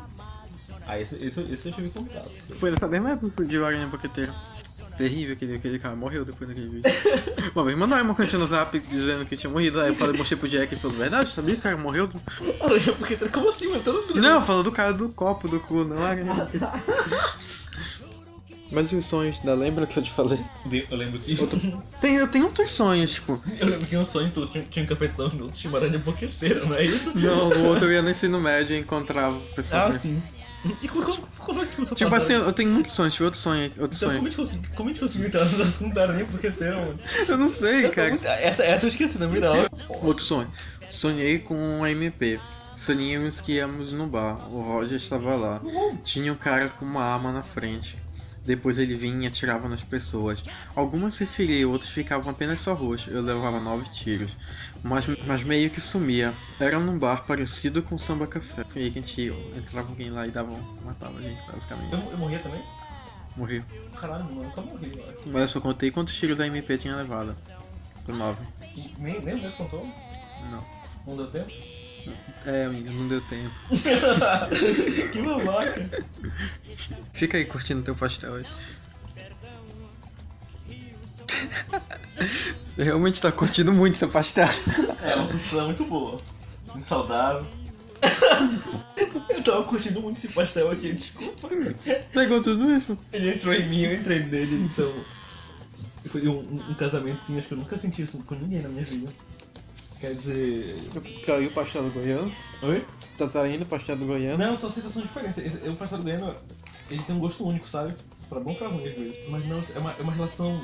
Ah, 0.87 0.99
esse, 0.99 1.15
esse, 1.15 1.41
esse 1.41 1.69
eu 1.69 1.73
tive 1.73 1.89
contato. 1.89 2.29
Foi 2.57 2.71
dessa 2.71 2.87
mesma 2.87 3.11
época 3.11 3.45
de 3.45 3.57
aranha 3.57 3.87
boqueteira. 3.87 4.33
Terrível 4.95 5.33
aquele, 5.33 5.55
aquele 5.55 5.79
cara, 5.79 5.95
morreu 5.95 6.23
depois 6.23 6.47
daquele 6.47 6.69
vídeo. 6.69 6.91
Uma 7.55 7.63
vez 7.65 7.77
mandou 7.77 7.99
uma 7.99 8.13
cantinha 8.13 8.39
no 8.39 8.45
zap 8.45 8.79
dizendo 8.79 9.25
que 9.25 9.35
tinha 9.35 9.49
morrido. 9.49 9.81
Aí 9.81 9.89
eu 9.89 9.95
falei, 9.95 10.15
mostrei 10.15 10.37
pro 10.37 10.47
Jack 10.47 10.73
e 10.73 10.77
falou, 10.77 10.97
verdade, 10.97 11.29
sabia 11.29 11.55
que 11.55 11.59
o 11.59 11.63
cara 11.63 11.77
morreu? 11.77 12.07
Porque 12.99 13.15
como 13.29 13.49
assim, 13.49 13.69
mano? 13.69 13.81
Todo 13.83 14.01
mundo. 14.01 14.21
Não, 14.21 14.45
falou 14.45 14.63
do 14.63 14.71
cara 14.71 14.93
do 14.93 15.09
copo 15.09 15.47
do 15.47 15.59
cu, 15.59 15.83
não 15.83 16.05
aranha. 16.05 16.47
Mas 18.73 18.91
e 18.91 18.95
os 18.95 19.05
sonhos? 19.05 19.39
Da 19.39 19.53
lembra 19.53 19.85
que 19.85 19.97
eu 19.97 20.03
te 20.03 20.11
falei? 20.11 20.39
Eu 20.89 20.97
lembro 20.97 21.19
que. 21.19 21.37
Tem, 22.01 22.15
eu 22.15 22.27
tenho 22.27 22.45
outros 22.45 22.71
sonhos, 22.71 23.13
tipo. 23.13 23.39
Eu 23.59 23.67
lembro 23.67 23.87
que 23.87 23.95
um 23.95 24.05
sonho 24.05 24.31
tu 24.31 24.47
tinha, 24.47 24.63
tinha 24.63 24.83
um 24.83 24.87
cafetão 24.87 25.29
no 25.29 25.43
outro 25.45 25.59
tinha 25.59 25.71
uma 25.71 25.79
aranha 25.79 25.99
boqueteira, 25.99 26.65
não 26.65 26.75
é 26.75 26.83
isso? 26.83 27.17
Não, 27.17 27.49
no 27.49 27.65
outro 27.67 27.85
eu 27.85 27.93
ia 27.93 28.01
no 28.01 28.09
ensino 28.09 28.41
médio 28.41 28.75
e 28.75 28.79
encontrava 28.79 29.37
o 29.37 29.41
pessoal. 29.53 29.87
Ah, 29.87 29.99
sim. 29.99 30.21
E 30.81 30.87
como, 30.87 31.05
como, 31.05 31.27
como 31.39 31.61
é 31.61 31.65
que 31.65 31.81
a 31.81 31.85
Tipo 31.85 32.15
assim, 32.15 32.33
eu 32.33 32.53
tenho 32.53 32.71
muitos 32.71 32.93
sonhos, 32.93 33.13
tipo, 33.13 33.25
outro 33.25 33.39
sonho, 33.39 33.69
outro 33.77 33.97
Então, 33.97 34.15
como 34.15 34.27
a 34.27 34.31
sonho. 34.31 34.31
gente 34.31 34.35
conseguiu, 34.37 34.69
como 34.75 34.89
a 34.89 34.91
gente 34.91 35.01
conseguiu 35.01 35.27
entrar 35.27 35.45
no 35.45 35.63
assunto 35.63 35.93
da 35.93 36.01
aranha 36.03 36.25
mano? 36.25 36.99
Eu 37.27 37.37
não 37.37 37.49
sei, 37.49 37.89
cara. 37.89 38.15
Essa, 38.41 38.63
essa 38.63 38.85
eu 38.85 38.89
esqueci, 38.89 39.19
na 39.19 39.27
viral. 39.27 39.55
Outro 40.01 40.23
sonho. 40.23 40.47
Sonhei 40.89 41.39
com 41.39 41.55
um 41.55 41.85
MP. 41.85 42.39
Sonhamos 42.75 43.39
que 43.39 43.53
íamos 43.53 43.91
no 43.91 44.07
bar. 44.07 44.37
O 44.51 44.61
Roger 44.61 44.95
estava 44.97 45.35
lá. 45.35 45.61
Tinha 46.03 46.31
um 46.31 46.35
cara 46.35 46.69
com 46.69 46.85
uma 46.85 47.03
arma 47.03 47.31
na 47.31 47.43
frente. 47.43 48.02
Depois 48.45 48.77
ele 48.77 48.95
vinha 48.95 49.23
e 49.23 49.27
atirava 49.27 49.69
nas 49.69 49.83
pessoas. 49.83 50.43
Algumas 50.75 51.13
se 51.15 51.25
feriam, 51.25 51.71
outros 51.71 51.91
ficavam 51.91 52.31
apenas 52.31 52.59
só 52.59 52.73
roxos. 52.73 53.13
Eu 53.13 53.21
levava 53.21 53.59
nove 53.59 53.89
tiros. 53.91 54.35
Mas, 54.83 55.05
mas 55.25 55.43
meio 55.43 55.69
que 55.69 55.79
sumia. 55.79 56.33
Era 56.59 56.79
num 56.79 56.97
bar 56.97 57.25
parecido 57.25 57.81
com 57.81 57.97
samba 57.97 58.27
café. 58.27 58.63
E 58.75 58.79
aí 58.79 58.91
que 58.91 58.99
a 58.99 59.01
gente 59.01 59.33
entrava 59.55 59.89
alguém 59.89 60.09
lá 60.09 60.27
e 60.27 60.31
dava, 60.31 60.51
matava 60.83 61.17
a 61.17 61.21
gente, 61.21 61.41
basicamente. 61.49 61.93
Eu, 61.93 61.99
eu 62.11 62.17
morria 62.17 62.39
também? 62.39 62.61
Morreu. 63.37 63.63
Caralho, 63.95 64.25
mano, 64.25 64.41
eu 64.41 64.43
nunca 64.43 64.61
morri, 64.61 64.87
mano. 64.87 65.13
Mas 65.27 65.41
eu 65.41 65.47
só 65.47 65.61
contei 65.61 65.89
quantos 65.89 66.13
tiros 66.13 66.39
a 66.39 66.45
MP 66.45 66.77
tinha 66.77 66.95
levado. 66.95 67.35
Foi 68.05 68.13
nove. 68.13 68.45
Nem, 68.97 69.21
nem 69.21 69.35
mesmo 69.35 69.51
contou? 69.53 69.85
Não. 70.51 70.59
Não 71.07 71.15
deu 71.15 71.27
tempo? 71.27 71.72
É, 72.45 72.65
amigo, 72.65 72.91
não 72.91 73.07
deu 73.07 73.21
tempo. 73.21 73.55
que 75.11 75.21
babaca. 75.21 75.89
Fica 77.13 77.37
aí 77.37 77.45
curtindo 77.45 77.83
teu 77.83 77.95
pastel 77.95 78.35
aí. 78.35 78.45
Você 82.61 82.83
realmente 82.83 83.21
tá 83.21 83.31
curtindo 83.31 83.71
muito 83.71 83.97
seu 83.97 84.09
pastel. 84.09 84.47
É 85.01 85.15
uma 85.15 85.27
posição 85.27 85.65
muito 85.65 85.85
boa. 85.85 86.17
Muito 86.67 86.85
saudável. 86.85 87.47
eu 89.29 89.43
tava 89.43 89.63
curtindo 89.63 90.01
muito 90.01 90.17
esse 90.17 90.27
pastel 90.29 90.71
aqui, 90.71 90.93
desculpa. 90.93 91.49
Pegou 92.11 92.41
tudo 92.41 92.71
isso? 92.71 92.97
Ele 93.11 93.35
entrou 93.35 93.53
em 93.53 93.69
mim, 93.69 93.83
eu 93.83 93.93
entrei 93.95 94.23
nele, 94.23 94.65
então. 94.65 94.91
Foi 96.05 96.27
um, 96.27 96.39
um, 96.39 96.71
um 96.71 96.73
casamento 96.73 97.21
assim, 97.23 97.39
acho 97.39 97.47
que 97.47 97.53
eu 97.53 97.57
nunca 97.57 97.77
senti 97.77 98.01
isso 98.01 98.21
com 98.25 98.35
ninguém 98.35 98.61
na 98.61 98.69
minha 98.69 98.83
vida. 98.83 99.09
Quer 100.03 100.15
dizer. 100.15 100.75
Caiu 101.25 101.47
o 101.49 101.53
pastel 101.53 101.83
do 101.83 101.91
goiano? 101.91 102.29
Oi? 102.61 102.85
Tá 103.17 103.25
traindo 103.25 103.63
o 103.63 103.65
pastel 103.65 103.95
do 103.95 104.05
goiano? 104.05 104.37
Não, 104.37 104.57
são 104.57 104.69
sensações 104.69 105.05
diferentes. 105.05 105.37
Esse- 105.37 105.69
O 105.69 105.77
pastel 105.77 105.99
do 105.99 106.03
Goiano, 106.03 106.35
ele 106.91 107.01
tem 107.03 107.15
um 107.15 107.19
gosto 107.19 107.47
único, 107.47 107.65
sabe? 107.69 107.93
Pra 108.27 108.41
bom 108.41 108.53
pra 108.53 108.67
ruim 108.67 108.85
às 108.85 108.93
vezes. 108.95 109.29
Mas 109.29 109.47
não, 109.47 109.61
é 109.73 109.79
uma, 109.79 109.91
é 109.93 110.01
uma 110.01 110.11
relação 110.11 110.61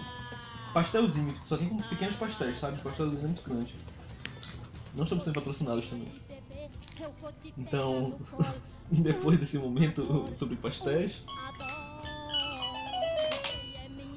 pastelzinho, 0.74 1.34
só 1.46 1.56
tem 1.56 1.70
como 1.70 1.82
pequenos 1.84 2.18
pastéis, 2.18 2.60
sabe? 2.60 2.82
Pastelzinho 2.82 3.22
é 3.24 3.28
muito 3.28 3.50
grande. 3.50 3.76
Não 4.94 5.04
estamos 5.06 5.24
sendo 5.24 5.36
patrocinados 5.36 5.88
também. 5.88 6.08
Então, 7.58 8.08
depois 8.92 9.40
desse 9.40 9.58
momento 9.58 10.26
sobre 10.38 10.58
pastéis. 10.58 11.24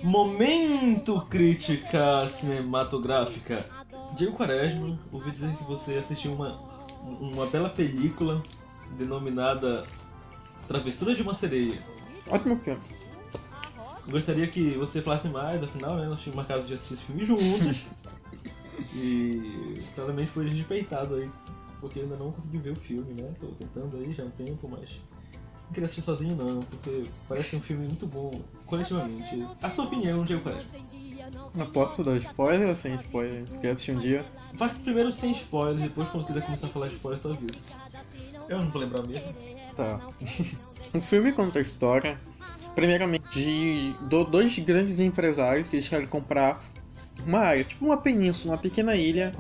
Momento 0.03 1.21
crítica 1.31 2.27
cinematográfica. 2.27 3.65
Diego 4.15 4.37
Quaresma, 4.37 4.99
ouvi 5.11 5.31
dizer 5.31 5.55
que 5.57 5.65
você 5.65 5.95
assistiu 5.95 6.33
uma, 6.35 6.59
uma 7.21 7.47
bela 7.47 7.71
película 7.71 8.43
denominada 8.99 9.85
Travessura 10.69 11.15
de 11.15 11.23
uma 11.23 11.35
Sereia. 11.35 11.81
Ótimo 12.31 12.57
filme. 12.57 12.81
Gostaria 14.11 14.47
que 14.47 14.71
você 14.73 15.01
falasse 15.01 15.29
mais, 15.29 15.63
afinal, 15.63 15.97
né? 15.97 16.07
Nós 16.07 16.21
tínhamos 16.21 16.37
marcado 16.37 16.67
de 16.67 16.75
assistir 16.75 16.95
esse 16.95 17.05
filme 17.05 17.25
juntos. 17.25 17.85
e 18.95 19.81
claramente 19.95 20.31
foi 20.31 20.49
respeitado 20.49 21.15
aí, 21.15 21.31
porque 21.81 22.01
ainda 22.01 22.17
não 22.17 22.33
consegui 22.33 22.59
ver 22.59 22.71
o 22.71 22.77
filme, 22.77 23.15
né? 23.15 23.33
Tô 23.41 23.47
tentando 23.49 23.97
aí 23.97 24.13
já 24.13 24.25
há 24.25 24.27
um 24.27 24.31
tempo, 24.31 24.69
mas 24.69 25.01
não 25.65 25.73
queria 25.73 25.87
assistir 25.87 26.03
sozinho 26.03 26.37
não, 26.37 26.61
porque 26.61 27.05
parece 27.29 27.57
um 27.57 27.61
filme 27.61 27.87
muito 27.87 28.07
bom 28.07 28.39
coletivamente. 28.67 29.47
A 29.63 29.71
sua 29.71 29.85
opinião, 29.85 30.25
Diego 30.25 30.43
Quaresma? 30.43 30.71
Não 31.55 31.67
posso 31.67 32.03
dar 32.03 32.17
spoiler 32.17 32.69
ou 32.69 32.77
sem 32.77 32.95
spoiler? 32.97 33.45
Quer 33.61 33.71
assistir 33.73 33.93
um 33.93 33.99
dia? 33.99 34.25
Faz 34.57 34.73
primeiro 34.79 35.13
sem 35.13 35.33
spoiler, 35.33 35.83
depois 35.83 36.09
quando 36.09 36.27
quiser 36.27 36.43
começar 36.43 36.67
a 36.67 36.71
falar 36.71 36.89
spoiler, 36.89 37.21
tu 37.21 37.29
avisa. 37.29 37.53
Eu 38.49 38.59
não 38.61 38.69
vou 38.71 38.81
lembrar 38.81 39.03
mesmo. 39.03 39.35
Tá. 39.77 40.01
o 40.95 41.01
filme 41.01 41.33
conta 41.33 41.59
a 41.59 41.63
história, 41.63 42.19
primeiramente, 42.75 43.25
de 43.31 43.95
do- 44.03 44.25
dois 44.25 44.59
grandes 44.59 44.99
empresários 44.99 45.69
que 45.69 45.77
eles 45.77 45.89
querem 45.89 46.07
comprar 46.07 46.59
uma 47.27 47.41
área, 47.41 47.63
tipo 47.65 47.85
uma 47.85 47.99
península, 47.99 48.55
uma 48.55 48.59
pequena 48.61 48.97
ilha, 48.97 49.33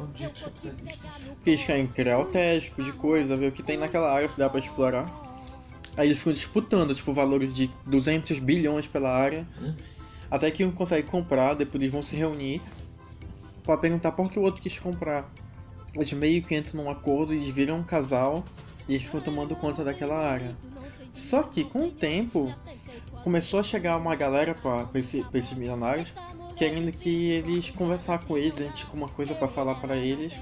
que 1.42 1.50
eles 1.50 1.64
querem 1.64 1.86
criar 1.86 2.18
hotéis, 2.18 2.64
tipo 2.64 2.82
de 2.82 2.92
coisa, 2.92 3.36
ver 3.36 3.48
o 3.48 3.52
que 3.52 3.62
tem 3.62 3.76
naquela 3.78 4.12
área, 4.12 4.28
se 4.28 4.38
dá 4.38 4.48
pra 4.50 4.60
explorar. 4.60 5.04
Aí 5.96 6.08
eles 6.08 6.18
ficam 6.18 6.32
disputando, 6.32 6.94
tipo, 6.94 7.12
valores 7.12 7.54
de 7.54 7.70
200 7.86 8.38
bilhões 8.38 8.86
pela 8.86 9.10
área. 9.10 9.46
Hum. 9.60 9.66
Até 10.32 10.50
que 10.50 10.64
um 10.64 10.72
consegue 10.72 11.06
comprar, 11.10 11.52
depois 11.52 11.74
eles 11.82 11.92
vão 11.92 12.00
se 12.00 12.16
reunir 12.16 12.62
pra 13.64 13.76
perguntar 13.76 14.12
por 14.12 14.30
que 14.30 14.38
o 14.38 14.42
outro 14.42 14.62
quis 14.62 14.78
comprar. 14.78 15.30
Eles 15.94 16.10
meio 16.14 16.42
que 16.42 16.56
entram 16.56 16.82
num 16.82 16.90
acordo, 16.90 17.34
eles 17.34 17.50
viram 17.50 17.76
um 17.76 17.82
casal 17.82 18.42
e 18.88 18.94
eles 18.94 19.04
ficam 19.04 19.20
tomando 19.20 19.54
conta 19.54 19.84
daquela 19.84 20.16
área. 20.26 20.56
Só 21.12 21.42
que 21.42 21.64
com 21.64 21.80
o 21.88 21.90
tempo 21.90 22.50
começou 23.22 23.60
a 23.60 23.62
chegar 23.62 23.98
uma 23.98 24.16
galera 24.16 24.54
pra, 24.54 24.88
esse- 24.94 25.22
esses 25.34 25.52
milionários 25.52 26.14
querendo 26.56 26.90
que 26.92 27.26
eles 27.30 27.70
conversar 27.70 28.24
com 28.24 28.38
eles, 28.38 28.58
a 28.58 28.64
gente 28.64 28.86
tinha 28.86 28.94
uma 28.94 29.08
coisa 29.10 29.34
pra 29.34 29.48
falar 29.48 29.74
pra 29.74 29.96
eles. 29.96 30.34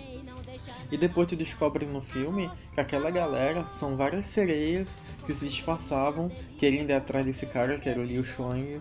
E 0.92 0.96
depois 0.96 1.26
tu 1.26 1.34
descobre 1.34 1.84
no 1.84 2.00
filme 2.00 2.48
que 2.72 2.80
aquela 2.80 3.10
galera 3.10 3.66
são 3.66 3.96
várias 3.96 4.26
sereias 4.28 4.96
que 5.26 5.34
se 5.34 5.46
disfarçavam 5.46 6.30
querendo 6.58 6.90
ir 6.90 6.94
atrás 6.94 7.26
desse 7.26 7.46
cara 7.46 7.76
que 7.76 7.88
era 7.88 8.00
o 8.00 8.04
Liu 8.04 8.22
Xuang. 8.22 8.80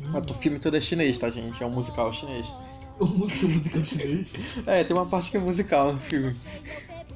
Mas 0.00 0.22
o 0.30 0.34
filme 0.34 0.58
todo 0.58 0.76
é 0.76 0.80
chinês, 0.80 1.18
tá 1.18 1.28
gente? 1.30 1.62
É 1.62 1.66
um 1.66 1.70
musical 1.70 2.12
chinês. 2.12 2.46
O 2.96 3.06
músico 3.06 3.48
musical 3.48 3.84
chinês. 3.84 4.28
É, 4.66 4.84
tem 4.84 4.96
uma 4.96 5.06
parte 5.06 5.28
que 5.32 5.36
é 5.36 5.40
musical 5.40 5.92
no 5.92 5.98
filme. 5.98 6.36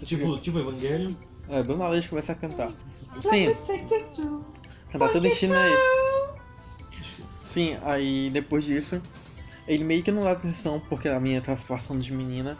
tipo, 0.04 0.37
tipo 0.38 0.58
Evangelion. 0.58 1.12
É, 1.49 1.62
do 1.62 1.76
nada 1.76 1.94
eles 1.94 2.08
começam 2.08 2.35
a 2.35 2.38
cantar. 2.38 2.73
Sim, 3.20 3.54
cantar 4.90 5.08
tudo 5.11 5.28
em 5.28 5.30
chinês. 5.30 5.78
Sim, 7.40 7.78
aí 7.82 8.28
depois 8.30 8.64
disso, 8.64 9.00
ele 9.68 9.85
meio 9.85 10.02
que 10.02 10.11
não 10.11 10.25
dá 10.25 10.32
atenção 10.32 10.82
porque 10.88 11.08
a 11.08 11.20
minha 11.20 11.40
tá 11.40 11.54
se 11.54 11.62
disfarçando 11.62 12.00
de 12.00 12.12
menina. 12.12 12.58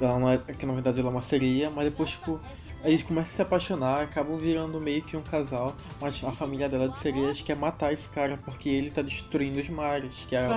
Ela 0.00 0.18
não 0.18 0.30
é, 0.30 0.38
que 0.38 0.64
na 0.64 0.72
verdade 0.72 0.98
ela 0.98 1.10
é 1.10 1.12
uma 1.12 1.22
sereia, 1.22 1.70
mas 1.70 1.84
depois, 1.84 2.10
tipo, 2.10 2.40
eles 2.84 3.02
começam 3.02 3.32
a 3.32 3.34
se 3.34 3.42
apaixonar, 3.42 4.02
acabam 4.02 4.36
virando 4.36 4.78
meio 4.80 5.02
que 5.02 5.16
um 5.16 5.22
casal, 5.22 5.74
mas 6.00 6.22
a 6.22 6.30
família 6.30 6.68
dela 6.68 6.88
de 6.88 6.98
sereias 6.98 7.40
quer 7.40 7.56
matar 7.56 7.92
esse 7.92 8.08
cara 8.08 8.38
porque 8.44 8.68
ele 8.68 8.90
tá 8.90 9.00
destruindo 9.00 9.58
os 9.58 9.68
mares, 9.68 10.26
que 10.28 10.36
é, 10.36 10.48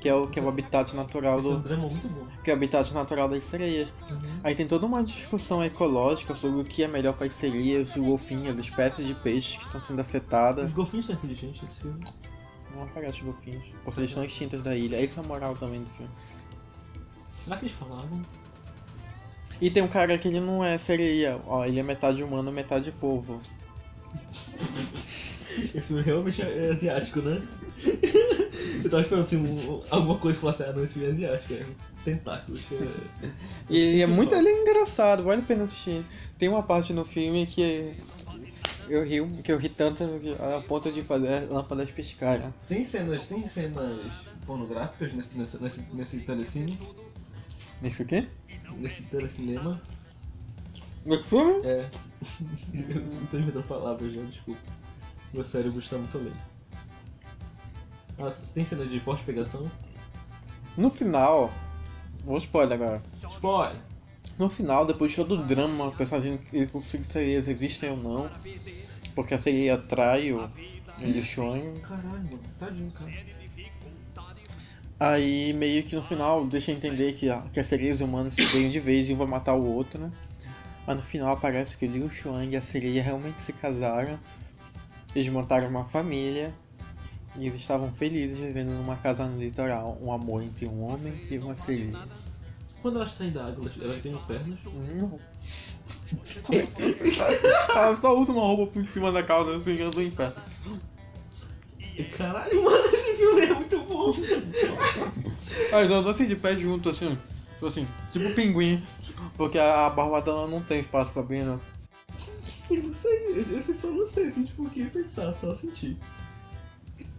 que 0.00 0.08
é, 0.08 0.14
o, 0.14 0.28
que 0.28 0.38
é 0.38 0.42
o 0.42 0.48
habitat 0.48 0.94
natural 0.94 1.38
Esse 1.40 1.48
é 1.48 1.50
um 1.50 1.54
do. 1.54 1.62
drama 1.62 1.88
muito 1.88 2.08
bom. 2.08 2.26
Que 2.42 2.50
é 2.50 2.54
o 2.54 2.56
habitat 2.56 2.94
natural 2.94 3.28
das 3.28 3.42
sereias. 3.42 3.92
Aí 4.44 4.54
tem 4.54 4.66
toda 4.66 4.86
uma 4.86 5.02
discussão 5.02 5.62
ecológica 5.64 6.34
sobre 6.34 6.60
o 6.60 6.64
que 6.64 6.84
é 6.84 6.88
melhor 6.88 7.14
para 7.14 7.26
as 7.26 7.32
sereias, 7.32 7.90
os 7.90 7.96
golfinhos, 7.96 8.58
as 8.58 8.64
espécies 8.64 9.06
de 9.06 9.14
peixes 9.14 9.58
que 9.58 9.64
estão 9.64 9.80
sendo 9.80 10.00
afetadas. 10.00 10.66
Os 10.66 10.72
golfinhos 10.72 11.06
são 11.06 11.14
inteligentes 11.16 11.62
nesse 11.62 11.80
filme. 11.80 12.04
Não 12.74 12.84
aparece 12.84 13.18
os 13.18 13.24
golfinhos, 13.24 13.64
porque 13.84 14.00
eles 14.00 14.10
estão 14.10 14.24
extintos 14.24 14.62
da 14.62 14.74
ilha. 14.76 15.02
Essa 15.02 15.20
é 15.20 15.24
a 15.24 15.26
moral 15.26 15.54
também 15.56 15.80
do 15.80 15.90
filme. 15.90 16.10
Será 17.44 17.56
que 17.56 17.64
eles 17.64 17.74
falavam? 17.74 18.22
E 19.62 19.70
tem 19.70 19.82
um 19.82 19.88
cara 19.88 20.18
que 20.18 20.26
ele 20.26 20.40
não 20.40 20.62
é 20.64 20.76
sereia, 20.76 21.40
ó, 21.46 21.64
ele 21.64 21.78
é 21.78 21.82
metade 21.84 22.20
humano, 22.22 22.50
metade 22.50 22.90
povo. 22.90 23.40
Esse 25.56 25.80
filme 25.82 26.02
realmente 26.02 26.42
é 26.42 26.70
asiático, 26.70 27.20
né? 27.20 27.40
Eu 28.82 28.90
tava 28.90 29.02
esperando 29.02 29.24
assim, 29.24 29.36
um- 29.36 29.82
alguma 29.90 30.18
coisa 30.18 30.36
que 30.36 30.40
falasse, 30.40 30.64
ah 30.64 30.72
não, 30.72 30.82
esse 30.82 30.94
filme 30.94 31.08
é 31.08 31.12
asiático, 31.12 31.54
é 31.54 31.64
tentáculos. 32.04 32.66
é- 32.72 33.28
E 33.70 33.78
ele 33.78 34.02
é 34.02 34.06
muito 34.06 34.34
ele 34.34 34.48
é 34.48 34.62
engraçado, 34.62 35.22
vale 35.22 35.42
a 35.42 35.44
pena 35.44 35.64
assistir. 35.64 36.02
Tem 36.38 36.48
uma 36.48 36.62
parte 36.64 36.92
no 36.92 37.04
filme 37.04 37.46
que 37.46 37.94
eu 38.88 39.04
ri, 39.04 39.24
que 39.42 39.52
eu 39.52 39.58
ri 39.58 39.68
tanto 39.68 40.02
a 40.56 40.60
ponto 40.62 40.90
de 40.90 41.02
fazer 41.02 41.48
lâmpadas 41.50 41.90
piscarem. 41.92 42.52
Tem 42.68 42.84
cenas, 42.84 43.26
tem 43.26 43.46
cenas 43.46 43.96
pornográficas 44.44 45.12
nesse, 45.12 45.38
nesse, 45.38 45.62
nesse, 45.62 45.84
nesse 45.92 46.18
telecine? 46.20 46.76
Isso 47.82 48.02
aqui? 48.02 48.26
Nesse 48.78 49.04
telecinema? 49.04 49.80
Nesse 51.06 51.24
filme? 51.24 51.66
É. 51.66 51.88
Eu 52.74 53.00
não 53.02 53.26
tô 53.26 53.38
inventando 53.38 53.66
palavras 53.66 54.12
já, 54.12 54.22
desculpa. 54.22 54.60
Meu 55.32 55.44
cérebro 55.44 55.80
está 55.80 55.96
muito 55.98 56.18
além. 56.18 56.32
Nossa, 58.18 58.52
tem 58.52 58.64
cena 58.64 58.84
de 58.84 59.00
forte 59.00 59.24
pegação? 59.24 59.70
No 60.76 60.90
final, 60.90 61.52
vou 62.24 62.38
spoiler 62.38 62.74
agora. 62.74 63.02
Spoiler! 63.30 63.76
No 64.38 64.48
final, 64.48 64.86
depois 64.86 65.10
de 65.10 65.16
todo 65.16 65.34
o 65.34 65.42
drama, 65.42 65.88
o 65.88 65.92
personagem 65.92 66.40
ele 66.52 66.66
consegue 66.66 67.04
sereias 67.04 67.48
existem 67.48 67.90
ou 67.90 67.96
não, 67.96 68.30
porque 69.14 69.34
a 69.34 69.38
sereia 69.38 69.74
atrai 69.74 70.32
o 70.32 70.48
Xuan. 71.22 71.80
Caralho, 71.80 72.08
mano, 72.10 72.40
tadinho, 72.58 72.90
cara. 72.92 73.10
Aí 75.02 75.52
meio 75.52 75.82
que 75.82 75.96
no 75.96 76.02
final 76.02 76.46
deixa 76.46 76.70
entender 76.70 77.14
que, 77.14 77.26
que 77.52 77.58
as 77.58 77.66
sereias 77.66 78.00
humanos 78.00 78.34
se 78.34 78.42
veem 78.44 78.70
de 78.70 78.78
vez 78.78 79.10
e 79.10 79.12
um 79.12 79.16
vai 79.16 79.26
matar 79.26 79.54
o 79.54 79.66
outro, 79.66 80.00
né? 80.00 80.12
Mas 80.86 80.96
no 80.96 81.02
final 81.02 81.32
aparece 81.32 81.76
que 81.76 81.86
o 81.86 81.90
Liu 81.90 82.08
Xuan 82.08 82.44
e 82.44 82.54
a 82.54 82.60
sereia 82.60 83.02
realmente 83.02 83.42
se 83.42 83.52
casaram, 83.52 84.16
eles 85.12 85.28
montaram 85.28 85.68
uma 85.68 85.84
família 85.84 86.54
e 87.36 87.46
eles 87.46 87.56
estavam 87.56 87.92
felizes 87.92 88.38
vivendo 88.38 88.68
numa 88.68 88.94
casa 88.94 89.26
no 89.26 89.40
litoral, 89.40 89.98
um 90.00 90.12
amor 90.12 90.40
entre 90.40 90.68
um 90.68 90.84
homem 90.84 91.20
e 91.28 91.36
uma 91.36 91.56
sereia. 91.56 91.98
Quando 92.80 92.98
elas 92.98 93.10
saem 93.10 93.32
da 93.32 93.46
água, 93.46 93.64
elas, 93.64 93.80
elas 93.82 94.00
têm 94.02 94.14
pernas? 94.14 94.58
Não. 95.00 95.18
Ela 97.74 97.96
só 97.96 98.16
usa 98.16 98.30
uma 98.30 98.42
roupa 98.42 98.72
por 98.72 98.88
cima 98.88 99.10
da 99.10 99.24
calça, 99.24 99.56
assim, 99.56 99.76
tô 99.90 100.00
em 100.00 100.12
pé. 100.12 100.32
E 102.02 102.04
Caralho, 102.06 102.64
mano, 102.64 102.84
esse 102.84 103.16
filme 103.16 103.42
é 103.42 103.54
muito 103.54 103.78
bom! 103.84 104.12
Aí 105.72 105.86
tô 105.86 106.08
assim 106.08 106.26
de 106.26 106.34
pé 106.34 106.56
junto, 106.56 106.88
assim, 106.88 107.16
assim, 107.64 107.86
tipo 108.10 108.34
pinguim, 108.34 108.84
porque 109.36 109.56
a, 109.56 109.86
a 109.86 109.90
barba 109.90 110.20
dela 110.20 110.48
não 110.48 110.60
tem 110.60 110.80
espaço 110.80 111.12
pra 111.12 111.22
bem, 111.22 111.44
né? 111.44 111.60
Eu 112.70 112.82
não 112.82 112.92
sei, 112.92 113.28
eu 113.28 113.56
eu 113.56 113.62
só 113.62 113.86
não 113.88 114.04
sei 114.04 114.28
assim, 114.28 114.44
tipo, 114.44 114.64
o 114.64 114.70
que 114.70 114.84
pensar, 114.86 115.32
só 115.32 115.54
sentir. 115.54 115.96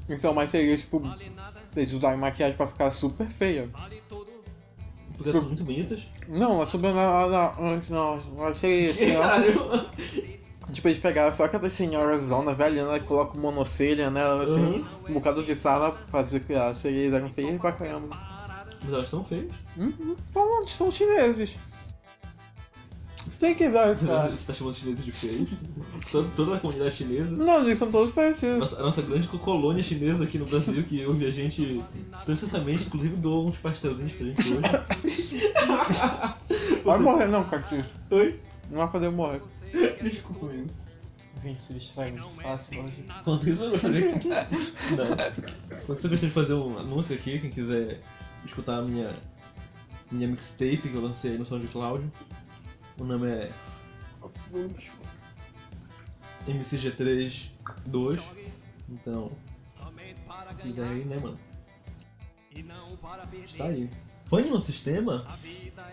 Então, 0.10 0.34
mas 0.34 0.52
seria, 0.52 0.76
tipo, 0.76 1.02
eles 1.76 1.94
usarem 1.94 2.20
maquiagem 2.20 2.58
pra 2.58 2.68
ficar 2.68 2.92
super 2.92 3.26
feia. 3.26 3.70
Porque 5.16 5.30
elas 5.30 5.42
são 5.42 5.50
muito 5.50 5.64
bonitas. 5.64 6.04
Não, 6.28 6.62
é 6.62 6.66
sobre 6.66 6.92
na, 6.92 7.28
na, 7.28 7.56
não, 7.90 8.18
não 8.18 8.46
achei 8.46 8.90
assim, 8.90 9.16
ó. 9.16 9.22
Caralho! 9.22 9.90
Tipo, 10.74 10.88
eles 10.88 10.98
pegaram 10.98 11.32
só 11.32 11.46
aquelas 11.46 11.72
senhoras 11.72 12.24
zona 12.24 12.54
velhana 12.54 13.00
que 13.00 13.06
colocam 13.06 13.40
monocelha 13.40 14.10
nela, 14.10 14.44
assim, 14.44 14.54
Uhum. 14.56 14.86
um 15.10 15.14
bocado 15.14 15.44
de 15.44 15.54
sala 15.56 15.92
pra 16.10 16.24
dizer 16.24 16.42
que 16.42 16.54
as 16.54 16.78
sereias 16.80 17.14
eram 17.14 17.30
feias 17.32 17.60
pra 17.62 17.72
caramba. 17.72 18.18
Mas 18.84 18.92
elas 18.94 19.08
são 19.08 19.24
feias. 19.24 19.52
Uhum, 19.78 20.16
são, 20.34 20.68
são 20.68 20.92
chineses. 20.92 21.56
Tem 23.40 23.56
que 23.56 23.68
ver, 23.70 23.98
cara. 24.00 24.30
Você 24.36 24.48
tá 24.48 24.54
chamando 24.54 24.74
os 24.74 24.80
chineses 24.80 25.06
de 25.06 25.12
feios? 25.12 25.50
Toda, 26.12 26.30
toda 26.36 26.56
a 26.58 26.60
comunidade 26.60 26.96
chinesa. 26.96 27.32
Não, 27.32 27.62
eles 27.66 27.80
são 27.80 27.90
todos 27.92 28.14
parecidos. 28.14 28.60
Nossa, 28.60 28.80
a 28.80 28.84
nossa 28.84 29.02
grande 29.02 29.28
colônia 29.28 29.82
chinesa 29.84 30.24
aqui 30.26 30.38
no 30.38 30.46
Brasil, 30.46 30.84
que 30.84 31.06
ouve 31.06 31.26
a 31.26 31.32
gente 31.32 31.82
incessantemente, 32.28 32.86
inclusive 32.88 33.16
doou 33.18 33.46
uns 33.50 33.58
pastelzinhos 33.58 34.12
pra 34.14 34.26
gente 34.28 34.54
hoje. 34.54 34.60
Vai 36.84 37.00
morrer 37.00 37.28
não, 37.28 37.44
Cartiço. 37.46 37.96
Oi? 38.12 38.40
Não 38.70 38.78
vai 38.78 38.90
fazer 38.90 39.08
eu 39.08 39.12
morrer. 39.12 39.42
Desculpa 40.02 40.40
comigo. 40.40 40.70
A 41.42 41.48
gente 41.48 41.62
se 41.62 41.74
distrai 41.74 42.12
muito 42.12 42.42
fácil 42.42 42.84
hoje. 42.84 43.06
Enquanto 43.20 43.50
isso, 43.50 43.64
eu 43.66 43.72
gostaria 43.72 44.20
de... 44.20 44.28
Não. 44.30 44.38
Enquanto 45.82 45.98
isso, 45.98 46.08
eu 46.08 46.10
gostaria 46.10 46.18
de 46.18 46.30
fazer 46.30 46.54
um 46.54 46.78
anúncio 46.78 47.16
aqui, 47.16 47.40
quem 47.40 47.50
quiser 47.50 48.00
escutar 48.46 48.78
a 48.78 48.82
minha, 48.82 49.14
minha 50.12 50.28
mixtape 50.28 50.78
que 50.78 50.94
eu 50.94 51.02
lancei 51.02 51.38
no 51.38 51.46
SoundCloud. 51.46 52.10
O 52.98 53.04
nome 53.04 53.30
é 53.30 53.52
MCG3 56.48 57.52
2. 57.86 58.22
Então, 58.90 59.32
se 60.56 60.62
quiser 60.62 60.88
aí, 60.88 61.06
né, 61.06 61.18
mano? 61.18 61.40
Está 63.46 63.66
aí. 63.66 63.90
Pane 64.30 64.50
no 64.50 64.60
sistema? 64.60 65.26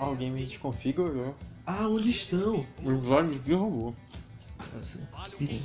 Alguém 0.00 0.30
me 0.30 0.46
desconfigurou. 0.46 1.34
Ah, 1.66 1.86
onde 1.88 2.10
estão? 2.10 2.64
Os 2.82 3.08
olhos 3.10 3.44
de 3.44 3.52
robô. 3.52 3.94
Assim, 4.80 5.00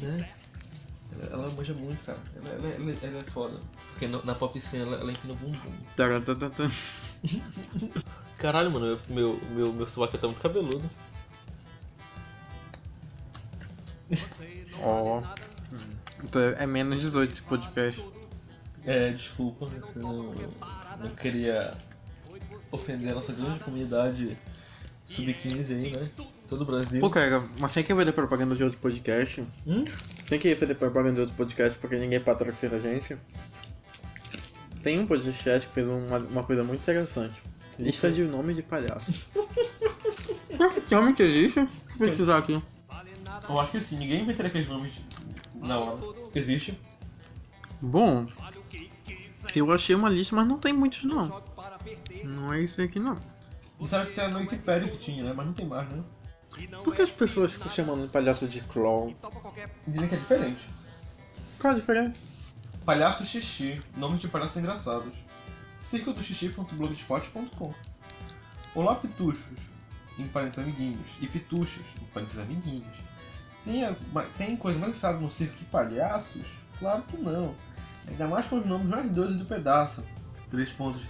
né? 0.02 0.30
Ela, 1.22 1.34
ela 1.44 1.50
manja 1.52 1.74
muito, 1.74 2.04
cara. 2.04 2.20
Ela, 2.36 2.50
ela, 2.50 2.68
ela, 2.76 2.98
ela 3.02 3.20
é 3.20 3.30
foda. 3.32 3.60
Porque 3.92 4.08
no- 4.08 4.24
na 4.26 4.36
pop 4.36 4.60
ela, 4.74 4.98
ela 4.98 5.12
empina 5.12 5.34
o 5.34 5.36
bumbum. 5.38 5.72
Caralho, 8.38 8.70
mano, 8.72 9.00
meu, 9.10 9.40
meu, 9.52 9.74
meu, 9.74 9.88
sovaco 9.88 10.18
tá 10.18 10.28
muito 10.28 10.42
cabeludo. 10.42 10.84
Ó. 14.84 15.22
Então 16.24 16.42
é 16.42 16.64
é 16.64 16.66
menos 16.68 17.00
18 17.00 17.32
esse 17.32 17.42
podcast. 17.42 18.06
É, 18.84 19.12
desculpa, 19.12 19.68
eu 19.96 20.02
não, 20.02 20.34
não 21.00 21.10
queria 21.16 21.76
ofender 22.76 23.12
a 23.12 23.16
nossa 23.16 23.34
grande 23.34 23.60
comunidade 23.60 24.36
sub-15 25.06 25.72
aí, 25.72 25.92
né? 25.92 26.06
Todo 26.48 26.62
o 26.62 26.66
Brasil. 26.66 27.00
Pô, 27.00 27.10
cara, 27.10 27.44
mas 27.60 27.74
tem 27.74 27.84
que 27.84 27.94
fazer 27.94 28.12
propaganda 28.12 28.56
de 28.56 28.64
outro 28.64 28.80
podcast. 28.80 29.44
Hum? 29.66 29.84
Tem 30.30 30.38
que 30.38 30.56
fazer 30.56 30.76
propaganda 30.76 31.16
de 31.16 31.22
outro 31.22 31.36
podcast 31.36 31.78
porque 31.80 31.98
ninguém 31.98 32.20
patrocina 32.20 32.76
a 32.76 32.80
gente. 32.80 33.18
Tem 34.84 35.00
um 35.00 35.08
podcast 35.08 35.68
que 35.68 35.74
fez 35.74 35.88
uma, 35.88 36.18
uma 36.18 36.44
coisa 36.44 36.64
muito 36.64 36.82
interessante. 36.82 37.42
Lista 37.80 38.12
de 38.12 38.24
nomes 38.26 38.56
de 38.56 38.62
palhaços. 38.62 39.28
Realmente 40.90 41.24
existe? 41.24 41.60
Deixa 41.60 41.94
eu 41.94 41.98
pesquisar 41.98 42.38
aqui. 42.38 42.62
Eu 43.50 43.60
acho 43.60 43.72
que 43.72 43.82
sim, 43.82 43.98
ninguém 43.98 44.22
inventaria 44.22 44.50
aqueles 44.50 44.70
nomes 44.70 44.94
na 45.66 45.80
hora. 45.80 46.00
Existe. 46.34 46.80
Bom, 47.82 48.28
eu 49.56 49.72
achei 49.72 49.96
uma 49.96 50.10
lista, 50.10 50.36
mas 50.36 50.48
não 50.48 50.58
tem 50.58 50.74
muitos 50.74 51.04
não. 51.04 51.42
Não 52.28 52.54
é 52.54 52.62
isso 52.62 52.82
aqui 52.82 53.00
não. 53.00 53.18
E 53.80 53.88
sabe 53.88 54.12
que 54.14 54.20
era 54.20 54.30
no 54.30 54.40
Wikipedia 54.40 54.90
que 54.90 54.98
tinha, 54.98 55.24
né? 55.24 55.34
Mas 55.36 55.46
não 55.46 55.54
tem 55.54 55.66
mais, 55.66 55.88
né? 55.90 56.04
Por 56.84 56.96
que 56.96 57.02
as 57.02 57.12
pessoas 57.12 57.52
ficam 57.54 57.70
chamando 57.70 58.04
de 58.04 58.08
palhaço 58.08 58.48
de 58.48 58.62
clown? 58.62 59.14
Dizem 59.88 60.08
que 60.08 60.16
é 60.16 60.18
diferente. 60.18 60.70
Qual 61.60 61.74
a 61.74 61.76
diferença? 61.76 62.24
Palhaço 62.86 63.26
Xixi, 63.26 63.80
nome 63.98 64.18
de 64.18 64.28
palhaços 64.30 64.58
engraçados. 64.58 65.12
circodoxixi.blogspot.com 65.84 67.74
Olá, 68.74 68.96
pituchos, 68.96 69.58
em 70.20 70.28
parentes 70.28 70.60
amiguinhos, 70.60 71.08
e 71.22 71.28
pituchos, 71.28 71.84
em 72.02 72.06
parentes 72.14 72.38
amiguinhos. 72.40 72.88
Tem, 73.64 73.84
a- 73.86 73.96
tem 74.38 74.56
coisa 74.56 74.78
mais 74.80 74.92
engraçada 74.92 75.18
no 75.20 75.30
circo 75.32 75.56
que 75.56 75.66
palhaços? 75.66 76.44
Claro 76.80 77.04
que 77.04 77.18
não. 77.18 77.56
Ainda 78.08 78.28
mais 78.28 78.46
com 78.48 78.60
os 78.60 78.66
nomes 78.66 78.88
mais 78.88 79.10
doidos 79.10 79.36
do 79.38 79.46
pedaço. 79.46 80.06
Três 80.56 80.72
pontos. 80.72 81.02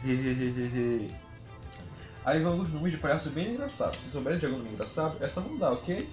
Aí 2.25 2.41
vão 2.41 2.53
alguns 2.53 2.73
nomes 2.73 2.91
de 2.91 2.97
palhaços 2.97 3.31
bem 3.31 3.51
engraçados. 3.53 3.99
Se 4.03 4.09
souberem 4.09 4.39
de 4.39 4.47
algum 4.47 4.57
nome 4.57 4.71
engraçado, 4.71 5.15
é 5.23 5.27
só 5.29 5.41
mandar, 5.41 5.71
ok? 5.73 6.09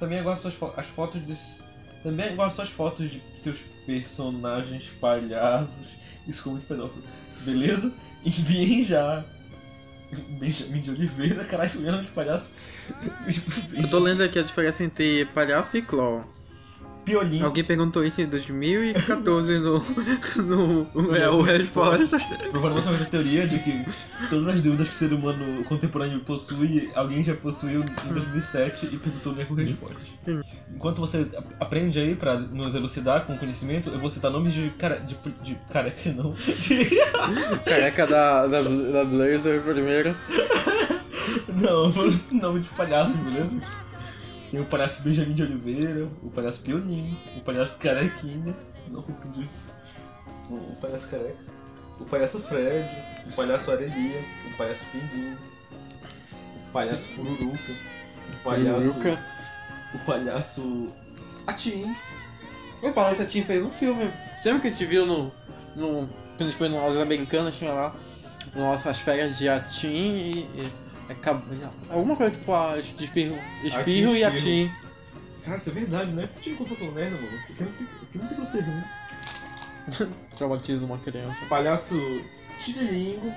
Também 0.00 0.22
das 0.22 0.54
fo- 0.54 0.72
as 0.74 0.86
fotos. 0.86 1.20
Também 2.02 2.34
gosto 2.34 2.56
das 2.56 2.70
fotos 2.70 3.10
de 3.10 3.22
seus 3.36 3.58
personagens 3.86 4.88
palhaços. 5.00 5.86
Isso 6.26 6.38
ficou 6.38 6.54
muito 6.54 6.66
pedófilo. 6.66 7.04
Beleza? 7.42 7.92
Enviem 8.24 8.82
já. 8.82 9.22
Benjamin 10.40 10.80
de 10.80 10.90
Oliveira, 10.90 11.44
caralho, 11.44 11.68
isso 11.68 11.80
mesmo 11.80 12.02
de 12.02 12.10
palhaço. 12.10 12.50
Eu 13.74 13.88
tô 13.88 13.98
lendo 13.98 14.22
aqui 14.22 14.38
a 14.38 14.42
diferença 14.42 14.82
entre 14.82 15.26
palhaço 15.26 15.76
e 15.76 15.82
clown. 15.82 16.24
Piolinho. 17.04 17.46
Alguém 17.46 17.64
perguntou 17.64 18.04
isso 18.04 18.20
em 18.20 18.26
2014 18.26 19.58
no, 19.58 19.78
no, 20.44 20.86
no 20.94 21.16
é, 21.16 21.28
o 21.28 21.42
Resposta. 21.42 22.18
Provavelmente 22.50 22.88
essa 22.88 23.04
teoria 23.06 23.46
de 23.46 23.58
que 23.58 23.84
todas 24.30 24.54
as 24.54 24.60
dúvidas 24.60 24.88
que 24.88 24.94
o 24.94 24.98
ser 24.98 25.12
humano 25.12 25.62
contemporâneo 25.64 26.20
possui, 26.20 26.90
alguém 26.94 27.24
já 27.24 27.34
possuiu 27.34 27.82
em 27.82 28.12
2007 28.12 28.86
e 28.86 28.96
perguntou 28.96 29.32
minha 29.32 29.46
com 29.46 29.54
respostas. 29.54 30.08
Enquanto 30.74 31.00
você 31.00 31.26
aprende 31.58 31.98
aí 31.98 32.14
pra 32.14 32.38
nos 32.38 32.74
elucidar 32.74 33.26
com 33.26 33.36
conhecimento, 33.36 33.90
eu 33.90 33.98
vou 33.98 34.08
citar 34.08 34.30
nomes 34.30 34.54
de 34.54 34.70
cara. 34.70 34.96
de, 34.96 35.16
de 35.42 35.58
careca 35.70 36.12
não. 36.12 36.32
De, 36.32 37.02
Careca 37.66 38.06
da, 38.06 38.46
da, 38.46 38.62
da 38.62 39.04
Blazer 39.04 39.60
primeiro. 39.62 40.14
não, 41.60 41.92
nome 42.40 42.60
de 42.60 42.68
palhaços, 42.70 43.16
beleza? 43.16 43.81
Tem 44.52 44.60
o 44.60 44.66
palhaço 44.66 45.00
Benjamin 45.00 45.32
de 45.32 45.42
Oliveira, 45.44 46.10
o 46.22 46.28
palhaço 46.28 46.60
Piolinho, 46.60 47.18
o 47.38 47.40
palhaço 47.40 47.78
Carequinha, 47.78 48.54
não. 48.90 49.00
O 49.00 50.54
o 50.54 50.76
palhaço 50.76 51.08
careca. 51.08 51.38
O 51.98 52.04
palhaço 52.04 52.38
Fred, 52.38 52.86
o 53.26 53.32
palhaço 53.32 53.70
Arelia, 53.70 54.22
o 54.46 54.56
palhaço 54.58 54.84
Pinguim, 54.92 55.38
o 56.68 56.70
palhaço 56.70 57.08
Pururuca, 57.16 57.72
o 58.28 58.44
palhaço. 58.44 58.98
O 59.94 59.98
palhaço. 60.00 60.92
Atim. 61.46 61.96
O 62.82 62.92
Palhaço 62.92 63.24
Tim 63.24 63.42
fez 63.44 63.64
um 63.64 63.70
filme. 63.70 64.10
Lembra 64.44 64.60
que 64.60 64.66
a 64.66 64.70
gente 64.70 64.84
viu 64.84 65.06
no. 65.06 65.32
no 65.74 66.06
quando 66.36 66.40
a 66.40 66.44
gente 66.44 66.56
foi 66.56 66.68
no 66.68 66.76
Aulas 66.76 66.98
Americanas, 66.98 67.56
tinha 67.56 67.72
lá 67.72 67.94
nossas 68.54 68.98
férias 68.98 69.38
de 69.38 69.48
Atim 69.48 69.88
e. 69.88 70.38
e 70.40 70.91
acab- 71.08 71.42
alguma 71.90 72.16
coisa 72.16 72.32
tipo 72.32 72.52
a 72.54 72.78
espirro, 72.78 73.38
espirro 73.64 74.16
e 74.16 74.22
Espirro. 74.22 74.26
Atim. 74.26 74.70
Cara, 75.44 75.56
isso 75.58 75.70
é 75.70 75.72
verdade, 75.72 76.10
né? 76.12 76.26
Por 76.26 76.34
que 76.36 76.42
tinha 76.42 76.56
culpa 76.56 76.74
pela 76.76 76.92
merda, 76.92 77.16
mano? 77.16 77.38
Porque 77.46 77.64
não 77.64 77.72
tem, 77.72 77.86
porque 77.86 78.18
não 78.18 78.28
como 78.28 78.46
ser 78.50 78.60
ruim. 78.60 78.84
Traumatiza 80.38 80.84
uma 80.84 80.98
criança. 80.98 81.44
O 81.44 81.48
palhaço 81.48 82.22
Tirilingo. 82.60 83.32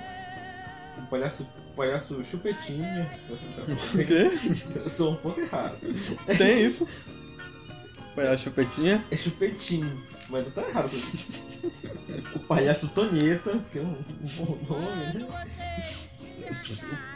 O 0.99 1.05
palhaço. 1.09 1.47
Palhaço 1.75 2.23
Chupetinha. 2.23 3.09
O 3.67 4.05
quê? 4.05 4.29
Eu 4.75 4.89
sou 4.89 5.11
um 5.13 5.15
pouco 5.15 5.41
errado. 5.41 5.77
Tem 6.37 6.63
isso? 6.65 6.87
Palhaço 8.15 8.43
chupetinha. 8.43 9.03
É 9.11 9.17
chupetinho, 9.17 10.01
mas 10.29 10.45
não 10.45 10.51
tá 10.51 10.61
errado. 10.61 10.89
O 12.35 12.39
palhaço 12.39 12.87
Tonheta, 12.89 13.59
que 13.73 13.79
é 13.79 13.81
um 13.81 13.97
bom 14.37 14.57
nome, 14.69 15.13
né? 15.25 15.47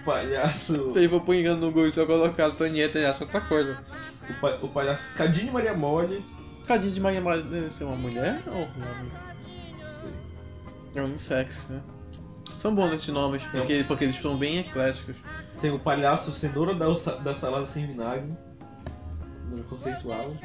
O 0.01 0.05
palhaço. 0.05 0.91
Daí 0.93 1.07
vou 1.07 1.21
pôr 1.21 1.35
engano 1.35 1.61
no 1.61 1.71
Google 1.71 1.91
se 1.91 1.99
eu 1.99 2.07
colocar 2.07 2.51
Tonieta 2.51 2.99
e 2.99 3.05
acha 3.05 3.23
outra 3.23 3.41
coisa. 3.41 3.79
O, 4.29 4.33
pa, 4.41 4.59
o 4.61 4.67
palhaço 4.67 5.13
Cadinho 5.15 5.53
Maria 5.53 5.73
Mole. 5.73 6.23
Cadinho 6.65 6.93
de 6.93 6.99
Maria 6.99 7.21
Maria 7.21 7.43
deve 7.43 7.71
ser 7.71 7.83
uma 7.83 7.95
mulher 7.95 8.41
ou 8.47 8.53
um 8.53 8.61
homem? 8.61 9.11
É 10.95 11.01
unissex, 11.01 11.69
né? 11.69 11.81
São 12.59 12.75
bons 12.75 12.91
esses 12.91 13.07
nomes, 13.07 13.43
porque, 13.43 13.85
porque 13.87 14.03
eles 14.03 14.17
são 14.17 14.37
bem 14.37 14.59
ecléticos. 14.59 15.15
Tem 15.61 15.71
o 15.71 15.79
palhaço 15.79 16.33
Cenoura 16.33 16.75
da, 16.75 16.87
da 17.19 17.33
Salada 17.33 17.65
Sem 17.67 17.87
Vinagre. 17.87 18.35
Nome 19.49 19.63
conceitual. 19.63 20.35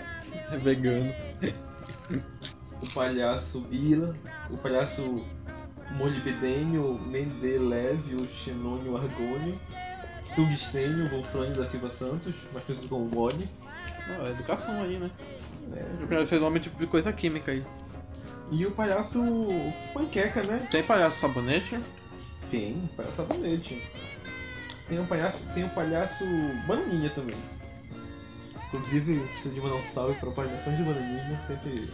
É 0.50 0.56
vegano. 0.56 1.12
O 2.80 2.94
palhaço 2.94 3.66
Ila. 3.70 4.12
O 4.50 4.56
palhaço 4.56 5.24
Molibdênio 5.94 7.00
Mendeleve, 7.06 8.28
Xenônio 8.28 8.96
Argônio. 8.96 9.58
Tungstênio 10.34 11.08
Wolfrânio 11.08 11.54
da 11.54 11.66
Silva 11.66 11.88
Santos, 11.88 12.34
mais 12.52 12.64
conhecido 12.66 12.88
como. 12.88 13.28
Ah, 13.28 14.26
é 14.26 14.30
educação 14.32 14.82
aí, 14.82 14.98
né? 14.98 15.10
né? 15.68 15.86
Eu 16.00 16.08
quero 16.08 16.26
ser 16.26 16.40
nome 16.40 16.60
tipo 16.60 16.76
de 16.76 16.86
coisa 16.86 17.12
química 17.12 17.52
aí. 17.52 17.64
E 18.50 18.66
o 18.66 18.72
palhaço 18.72 19.22
Panqueca, 19.92 20.42
né? 20.42 20.66
Tem 20.70 20.82
palhaço 20.82 21.20
sabonete? 21.20 21.78
Tem, 22.50 22.90
palhaço 22.96 23.16
sabonete. 23.16 23.80
Tem 24.88 24.98
um 24.98 25.06
palhaço, 25.06 25.46
tem 25.54 25.64
um 25.64 25.68
palhaço 25.68 26.24
Bananinha 26.66 27.10
também. 27.10 27.36
Inclusive, 28.66 29.16
eu 29.16 29.26
preciso 29.28 29.54
de 29.54 29.60
mandar 29.60 29.76
um 29.76 29.84
salve 29.84 30.18
para 30.18 30.28
o 30.28 30.32
palhaço 30.32 30.70
de 30.70 30.82
Bananinha, 30.82 31.40
sempre 31.46 31.88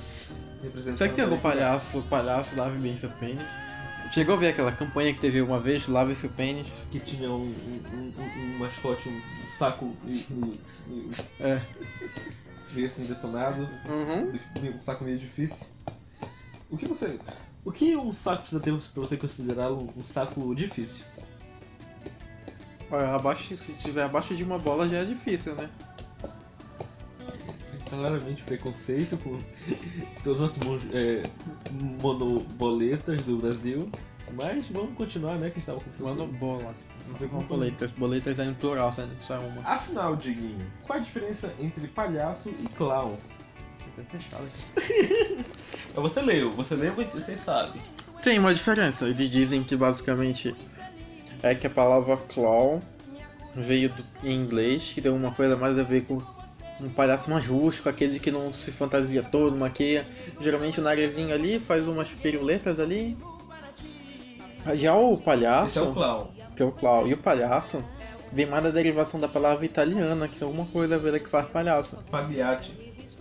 representando. 0.62 0.98
Será 0.98 1.10
que 1.10 1.16
tem 1.16 1.24
algum 1.24 1.38
palhaço, 1.38 2.02
palhaço 2.04 2.56
lave 2.56 2.78
bem 2.78 2.96
seu 2.96 3.10
pênis? 3.10 3.46
Chegou 4.10 4.34
a 4.34 4.38
ver 4.38 4.48
aquela 4.48 4.72
campanha 4.72 5.14
que 5.14 5.20
teve 5.20 5.40
uma 5.40 5.60
vez, 5.60 5.86
lave 5.86 6.14
seu 6.16 6.30
pênis? 6.30 6.66
Que 6.90 6.98
tinha 6.98 7.30
um, 7.30 7.36
um, 7.44 8.12
um- 8.18 8.54
um 8.54 8.58
mascote, 8.58 9.08
um 9.08 9.20
saco 9.48 9.94
e, 10.04 10.14
e- 10.88 11.10
É. 11.38 11.60
meio 12.72 12.88
assim 12.88 13.04
detonado, 13.06 13.68
Uhum. 13.88 14.32
um 14.74 14.80
saco 14.80 15.04
meio 15.04 15.18
difícil. 15.18 15.66
O 16.68 16.76
que 16.76 16.86
você. 16.86 17.18
O 17.64 17.70
que 17.70 17.94
um 17.96 18.12
saco 18.12 18.42
precisa 18.42 18.60
ter 18.60 18.72
pra 18.76 19.00
você 19.02 19.16
considerá-lo 19.16 19.88
um 19.96 20.04
saco 20.04 20.54
difícil? 20.56 21.04
Olha, 22.90 23.14
abaixo, 23.14 23.56
se 23.56 23.72
tiver 23.74 24.02
abaixo 24.02 24.34
de 24.34 24.42
uma 24.42 24.58
bola 24.58 24.88
já 24.88 24.98
é 24.98 25.04
difícil, 25.04 25.54
né? 25.54 25.70
Claramente 27.90 28.42
preconceito 28.42 29.16
com 29.18 29.38
todos 30.22 30.40
os 30.40 30.56
nossos 30.56 30.94
é, 30.94 31.22
monoboletas 32.00 33.20
do 33.22 33.36
Brasil. 33.36 33.90
Mas 34.40 34.66
vamos 34.68 34.94
continuar, 34.96 35.38
né? 35.38 35.50
Que 35.50 35.58
estava 35.58 35.80
com 35.80 36.04
Monobolas. 36.04 36.76
Boletas. 37.48 37.90
Boletas 37.90 38.38
é 38.38 38.44
em 38.44 38.54
plural, 38.54 38.92
só 38.92 39.40
uma. 39.40 39.62
Afinal, 39.62 40.14
Diguinho, 40.14 40.64
qual 40.86 41.00
a 41.00 41.02
diferença 41.02 41.52
entre 41.58 41.88
palhaço 41.88 42.48
e 42.48 42.68
clown? 42.68 43.16
fechado 44.08 44.46
Você 45.94 46.22
leu, 46.22 46.52
você 46.52 46.74
leu 46.76 46.94
e 46.98 47.04
você 47.04 47.36
sabe. 47.36 47.82
Tem 48.22 48.38
uma 48.38 48.54
diferença. 48.54 49.06
Eles 49.06 49.28
dizem 49.28 49.64
que 49.64 49.76
basicamente 49.76 50.54
é 51.42 51.54
que 51.54 51.66
a 51.66 51.70
palavra 51.70 52.16
clown 52.16 52.80
veio 53.54 53.88
do, 53.90 54.04
em 54.22 54.32
inglês, 54.32 54.92
que 54.94 55.02
tem 55.02 55.10
uma 55.10 55.32
coisa 55.32 55.56
mais 55.56 55.78
a 55.78 55.82
ver 55.82 56.02
com 56.02 56.22
um 56.82 56.88
palhaço 56.88 57.30
mais 57.30 57.46
rústico, 57.46 57.88
aquele 57.88 58.18
que 58.18 58.30
não 58.30 58.52
se 58.52 58.70
fantasia 58.70 59.22
todo, 59.22 59.56
maquia. 59.56 60.06
Geralmente 60.40 60.80
o 60.80 60.82
narizinho 60.82 61.34
ali 61.34 61.58
faz 61.58 61.86
umas 61.86 62.08
piruletas 62.10 62.80
ali. 62.80 63.16
Já 64.74 64.94
o 64.94 65.16
palhaço. 65.16 65.78
Esse 65.78 65.78
é 65.78 65.82
o 65.82 65.92
clown. 65.92 66.28
Que 66.56 66.62
é 66.62 66.66
o 66.66 66.72
clown. 66.72 67.06
E 67.06 67.14
o 67.14 67.18
palhaço 67.18 67.84
vem 68.32 68.46
mais 68.46 68.62
da 68.62 68.70
derivação 68.70 69.18
da 69.18 69.28
palavra 69.28 69.64
italiana, 69.64 70.28
que 70.28 70.42
é 70.42 70.46
alguma 70.46 70.66
coisa 70.66 70.96
a 70.96 70.98
ver 70.98 71.20
que 71.20 71.28
faz 71.28 71.46
palhaço. 71.46 71.96
Pagliatti. 72.10 72.72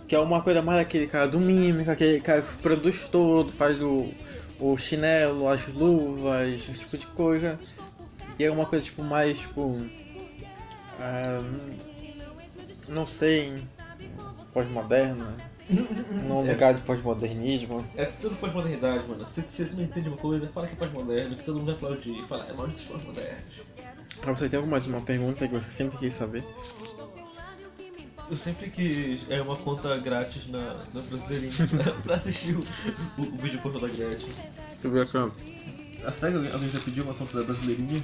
Que 0.06 0.14
é 0.14 0.18
uma 0.18 0.42
coisa 0.42 0.60
mais 0.60 0.80
daquele 0.80 1.06
cara 1.06 1.28
do 1.28 1.38
mímica, 1.38 1.92
aquele 1.92 2.20
cara 2.20 2.42
que 2.42 2.56
produz 2.56 3.08
todo, 3.08 3.52
faz 3.52 3.80
o, 3.80 4.08
o 4.58 4.76
chinelo, 4.76 5.48
as 5.48 5.68
luvas, 5.68 6.48
esse 6.48 6.80
tipo 6.80 6.98
de 6.98 7.06
coisa. 7.06 7.58
E 8.38 8.44
é 8.44 8.50
uma 8.50 8.66
coisa 8.66 8.84
tipo 8.84 9.02
mais 9.02 9.38
tipo. 9.38 9.86
Ah, 10.98 11.42
não 12.90 13.06
sei. 13.06 13.62
Pós-moderna. 14.52 15.26
Num 16.26 16.44
É. 16.46 16.52
lugar 16.52 16.74
de 16.74 16.82
pós-modernismo. 16.82 17.84
É 17.96 18.04
tudo 18.06 18.34
pós-modernidade, 18.36 19.06
mano. 19.06 19.24
Se 19.28 19.42
se 19.48 19.64
você 19.64 19.76
não 19.76 19.84
entende 19.84 20.08
uma 20.08 20.16
coisa, 20.16 20.48
fala 20.48 20.66
que 20.66 20.72
é 20.72 20.76
pós-moderno, 20.76 21.36
que 21.36 21.44
todo 21.44 21.58
mundo 21.60 21.66
vai 21.66 21.74
aplaudir. 21.76 22.24
Fala, 22.26 22.44
é 22.50 22.52
maldito 22.54 22.82
pós-modernos. 22.92 23.50
Pra 24.20 24.34
você 24.34 24.48
tem 24.48 24.66
mais 24.66 24.86
uma 24.86 25.00
pergunta 25.00 25.46
que 25.46 25.54
você 25.54 25.70
sempre 25.70 25.96
quis 25.98 26.12
saber? 26.12 26.44
Eu 28.30 28.36
sempre 28.36 28.70
quis 28.70 29.28
é 29.30 29.40
uma 29.42 29.56
conta 29.56 29.96
grátis 29.98 30.48
na, 30.48 30.84
na 30.94 31.00
Brasileirinha 31.00 31.52
pra, 32.04 32.16
assistir 32.16 32.54
o, 32.56 32.60
o, 33.18 33.22
o 33.22 33.36
vídeo 33.38 33.60
pornô 33.60 33.80
da 33.80 33.88
Gretchen. 33.88 34.28
Eu 34.84 35.02
aqui. 35.02 35.18
Ah, 36.04 36.12
será 36.12 36.30
que 36.30 36.36
alguém, 36.36 36.52
alguém 36.52 36.68
já 36.70 36.78
pediu 36.80 37.04
uma 37.04 37.14
conta 37.14 37.38
da 37.38 37.44
Brasileirinha 37.44 38.00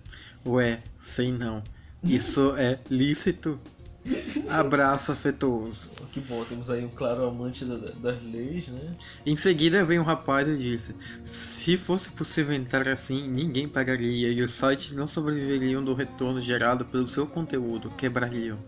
Ué, 0.44 0.80
sei 1.00 1.30
não. 1.30 1.62
Isso 2.02 2.54
é 2.56 2.78
lícito? 2.90 3.60
Abraço 4.48 5.12
afetuoso. 5.12 5.90
Que 6.20 6.28
bom, 6.28 6.44
temos 6.44 6.68
aí 6.70 6.84
um 6.84 6.88
claro 6.88 7.26
amante 7.26 7.64
da- 7.64 7.76
da- 7.76 7.90
das 7.90 8.22
leis, 8.22 8.68
né? 8.68 8.94
Em 9.24 9.36
seguida 9.36 9.84
veio 9.84 10.00
um 10.00 10.04
rapaz 10.04 10.48
e 10.48 10.56
disse: 10.56 10.94
Se 11.22 11.76
fosse 11.76 12.10
possível 12.10 12.54
entrar 12.54 12.88
assim, 12.88 13.28
ninguém 13.28 13.68
pagaria 13.68 14.30
e 14.30 14.42
os 14.42 14.50
sites 14.50 14.92
não 14.94 15.06
sobreviveriam 15.06 15.82
do 15.82 15.94
retorno 15.94 16.40
gerado 16.42 16.84
pelo 16.84 17.06
seu 17.06 17.26
conteúdo, 17.26 17.88
quebrariam. 17.90 18.58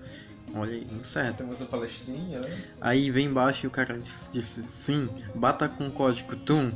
Olha 0.55 0.73
aí, 0.73 0.87
não 0.91 1.05
certo. 1.05 1.39
Temos 1.39 1.63
a 1.63 1.65
palestrinha, 1.67 2.41
né? 2.41 2.59
Aí 2.81 3.11
vem 3.11 3.27
embaixo 3.27 3.67
e 3.67 3.69
o 3.69 3.71
cara 3.71 3.99
disse, 3.99 4.31
disse: 4.33 4.63
Sim, 4.65 5.09
bata 5.35 5.69
com 5.69 5.87
o 5.87 5.91
código 5.91 6.35
TUM, 6.37 6.71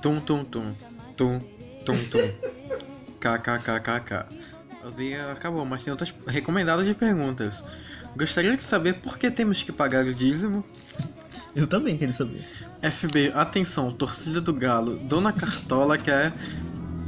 TUM 0.00 0.20
TUM 0.20 0.44
TUM, 0.44 0.74
TUM 1.16 1.38
TUM 1.84 1.98
TUM, 2.10 2.32
KKKKK. 3.20 4.26
Acabou, 5.30 5.64
mas 5.64 5.84
tem 5.84 5.92
outras 5.92 6.12
recomendadas 6.26 6.84
de 6.86 6.94
perguntas. 6.94 7.62
Gostaria 8.16 8.56
de 8.56 8.62
saber 8.62 8.94
por 8.94 9.18
que 9.18 9.30
temos 9.30 9.62
que 9.62 9.72
pagar 9.72 10.04
o 10.04 10.14
dízimo? 10.14 10.64
Eu 11.54 11.66
também 11.66 11.96
queria 11.96 12.14
saber. 12.14 12.44
FB, 12.82 13.32
atenção, 13.34 13.92
torcida 13.92 14.40
do 14.40 14.52
Galo. 14.52 14.96
Dona 14.96 15.32
Cartola 15.32 15.96
quer 15.96 16.32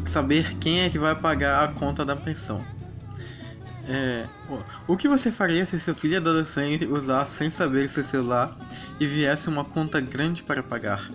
saber 0.06 0.56
quem 0.58 0.82
é 0.82 0.90
que 0.90 0.98
vai 0.98 1.14
pagar 1.14 1.64
a 1.64 1.68
conta 1.68 2.04
da 2.04 2.14
pensão. 2.14 2.64
É, 3.86 4.26
o 4.86 4.96
que 4.96 5.08
você 5.08 5.30
faria 5.30 5.66
se 5.66 5.78
seu 5.78 5.94
filho 5.94 6.16
adolescente 6.16 6.86
usasse 6.86 7.36
sem 7.36 7.50
saber 7.50 7.88
seu 7.88 8.02
celular 8.02 8.56
e 8.98 9.06
viesse 9.06 9.48
uma 9.48 9.64
conta 9.64 10.00
grande 10.00 10.42
para 10.42 10.62
pagar? 10.62 11.10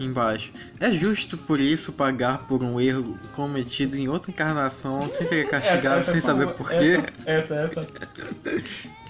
Embaixo. 0.00 0.52
É 0.80 0.90
justo 0.92 1.36
por 1.38 1.60
isso 1.60 1.92
pagar 1.92 2.38
por 2.46 2.62
um 2.62 2.80
erro 2.80 3.18
cometido 3.34 3.96
em 3.96 4.08
outra 4.08 4.30
encarnação 4.30 5.00
sem 5.02 5.26
ser 5.26 5.48
castigado 5.48 6.04
sem 6.04 6.20
saber 6.20 6.48
por 6.54 6.68
quê? 6.68 7.02
Essa, 7.24 7.54
essa. 7.54 7.86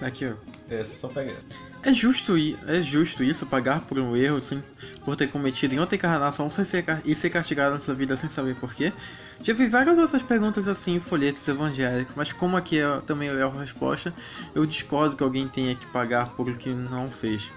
Aqui, 0.00 0.26
ó. 0.26 0.34
Essa, 0.70 0.94
só 0.94 1.08
pega 1.08 1.32
essa. 1.32 1.68
É 1.82 1.94
justo, 1.94 2.34
é 2.36 2.82
justo 2.82 3.22
isso, 3.22 3.46
pagar 3.46 3.80
por 3.80 3.98
um 3.98 4.16
erro 4.16 4.40
sem, 4.40 4.62
por 5.04 5.16
ter 5.16 5.28
cometido 5.28 5.74
em 5.74 5.78
outra 5.78 5.94
encarnação 5.94 6.50
sem 6.50 6.64
ser, 6.64 6.84
e 7.04 7.14
ser 7.14 7.30
castigado 7.30 7.74
nessa 7.74 7.94
vida 7.94 8.16
sem 8.16 8.28
saber 8.28 8.56
porquê? 8.56 8.92
Já 9.42 9.54
vi 9.54 9.68
várias 9.68 9.96
outras 9.96 10.22
perguntas 10.22 10.66
assim 10.66 10.96
em 10.96 11.00
folhetos 11.00 11.46
evangélicos, 11.46 12.14
mas 12.16 12.32
como 12.32 12.56
aqui 12.56 12.80
é, 12.80 13.00
também 13.06 13.28
é 13.28 13.42
a 13.42 13.48
resposta, 13.48 14.12
eu 14.54 14.66
discordo 14.66 15.16
que 15.16 15.22
alguém 15.22 15.46
tenha 15.46 15.74
que 15.74 15.86
pagar 15.86 16.30
por 16.30 16.48
o 16.48 16.56
que 16.56 16.70
não 16.70 17.08
fez. 17.08 17.48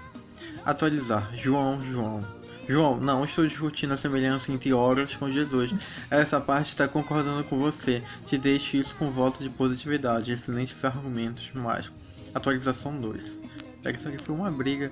Atualizar. 0.64 1.30
João, 1.34 1.82
João. 1.82 2.24
João, 2.68 2.96
não 2.98 3.24
estou 3.24 3.46
discutindo 3.46 3.92
a 3.92 3.96
semelhança 3.96 4.52
entre 4.52 4.72
horas 4.72 5.16
com 5.16 5.28
Jesus. 5.30 5.74
Essa 6.10 6.40
parte 6.40 6.68
está 6.68 6.86
concordando 6.86 7.42
com 7.44 7.58
você. 7.58 8.02
Te 8.24 8.38
deixo 8.38 8.76
isso 8.76 8.96
com 8.96 9.10
voto 9.10 9.42
de 9.42 9.50
positividade. 9.50 10.30
Excelentes 10.30 10.84
argumentos, 10.84 11.50
mas. 11.54 11.90
Atualização 12.34 13.00
2. 13.00 13.40
Pega 13.82 13.98
isso 13.98 14.08
aqui 14.08 14.18
foi 14.24 14.34
uma 14.34 14.50
briga. 14.50 14.90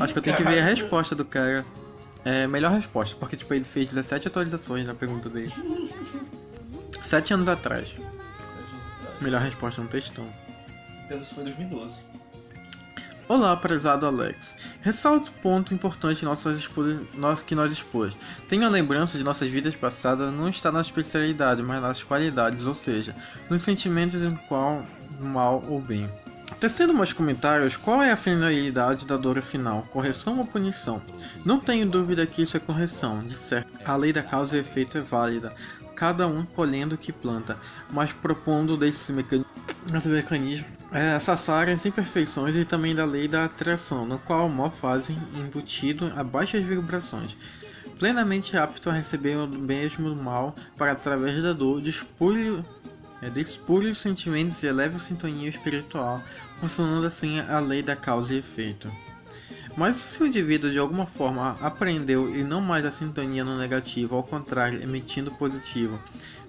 Acho 0.00 0.12
que 0.12 0.18
eu 0.18 0.22
tenho 0.22 0.36
que 0.36 0.42
ver 0.42 0.60
a 0.60 0.64
resposta 0.64 1.14
do 1.14 1.24
cara. 1.24 1.64
É, 2.24 2.46
melhor 2.46 2.72
resposta, 2.72 3.16
porque 3.16 3.36
tipo, 3.36 3.52
ele 3.54 3.64
fez 3.64 3.86
17 3.86 4.28
atualizações 4.28 4.86
na 4.86 4.94
pergunta 4.94 5.28
dele. 5.28 5.52
7 7.02 7.32
anos 7.32 7.48
atrás. 7.48 7.88
Sete 7.88 8.00
anos 8.02 8.86
atrás. 8.98 9.22
Melhor 9.22 9.40
resposta 9.40 9.80
no 9.80 9.88
textão. 9.88 10.28
Temos 11.08 11.30
foi 11.30 11.44
2012. 11.44 12.09
Olá, 13.30 13.56
prezado 13.56 14.06
Alex. 14.06 14.56
Ressalto 14.80 15.30
o 15.30 15.34
ponto 15.34 15.72
importante 15.72 16.24
nossas 16.24 16.68
nós- 17.14 17.44
que 17.44 17.54
nós 17.54 17.70
expôs. 17.70 18.12
Tenho 18.48 18.66
a 18.66 18.68
lembrança 18.68 19.16
de 19.16 19.22
nossas 19.22 19.48
vidas 19.48 19.76
passadas 19.76 20.34
não 20.34 20.48
está 20.48 20.72
na 20.72 20.80
especialidade, 20.80 21.62
mas 21.62 21.80
nas 21.80 22.02
qualidades, 22.02 22.66
ou 22.66 22.74
seja, 22.74 23.14
nos 23.48 23.62
sentimentos 23.62 24.20
em 24.20 24.34
qual 24.48 24.84
mal 25.20 25.62
ou 25.68 25.80
bem. 25.80 26.10
Tecendo 26.58 26.92
mais 26.92 27.12
comentários, 27.12 27.76
qual 27.76 28.02
é 28.02 28.10
a 28.10 28.16
finalidade 28.16 29.06
da 29.06 29.16
dor 29.16 29.40
final? 29.40 29.82
Correção 29.92 30.40
ou 30.40 30.44
punição? 30.44 31.00
Não 31.44 31.60
tenho 31.60 31.88
dúvida 31.88 32.26
que 32.26 32.42
isso 32.42 32.56
é 32.56 32.60
correção, 32.60 33.24
de 33.24 33.34
certo. 33.36 33.72
A 33.84 33.94
lei 33.94 34.12
da 34.12 34.24
causa 34.24 34.56
e 34.56 34.60
efeito 34.60 34.98
é 34.98 35.02
válida, 35.02 35.54
cada 35.94 36.26
um 36.26 36.44
colhendo 36.44 36.96
o 36.96 36.98
que 36.98 37.12
planta, 37.12 37.56
mas 37.92 38.12
propondo 38.12 38.76
desse 38.76 39.12
mecanismo 39.12 39.49
Esse 39.94 40.08
mecanismo 40.08 40.66
é 40.92 41.14
essas 41.14 41.48
áreas 41.48 41.86
imperfeições 41.86 42.54
e 42.54 42.64
também 42.64 42.94
da 42.94 43.04
lei 43.04 43.26
da 43.26 43.46
atração, 43.46 44.04
no 44.04 44.18
qual 44.18 44.46
o 44.46 44.50
mó 44.50 44.70
fazem 44.70 45.16
embutido 45.34 46.12
a 46.14 46.22
baixas 46.22 46.62
vibrações. 46.62 47.36
Plenamente 47.98 48.56
apto 48.56 48.88
a 48.88 48.92
receber 48.92 49.36
o 49.36 49.48
mesmo 49.48 50.14
mal 50.14 50.54
para 50.76 50.92
através 50.92 51.42
da 51.42 51.52
dor, 51.52 51.80
despulhe, 51.80 52.62
é, 53.20 53.30
despulhe 53.30 53.90
os 53.90 53.98
sentimentos 53.98 54.62
e 54.62 54.66
eleva 54.66 54.96
a 54.96 55.00
sintonia 55.00 55.48
espiritual, 55.48 56.22
funcionando 56.60 57.06
assim 57.06 57.40
a 57.40 57.58
lei 57.58 57.82
da 57.82 57.96
causa 57.96 58.34
e 58.34 58.38
efeito. 58.38 58.90
Mas 59.76 59.96
se 59.96 60.22
o 60.22 60.26
indivíduo 60.26 60.70
de 60.70 60.78
alguma 60.78 61.06
forma 61.06 61.56
aprendeu 61.60 62.34
e 62.34 62.42
não 62.42 62.60
mais 62.60 62.84
a 62.84 62.90
sintonia 62.90 63.44
no 63.44 63.58
negativo, 63.58 64.16
ao 64.16 64.22
contrário, 64.22 64.82
emitindo 64.82 65.30
positivo, 65.30 65.98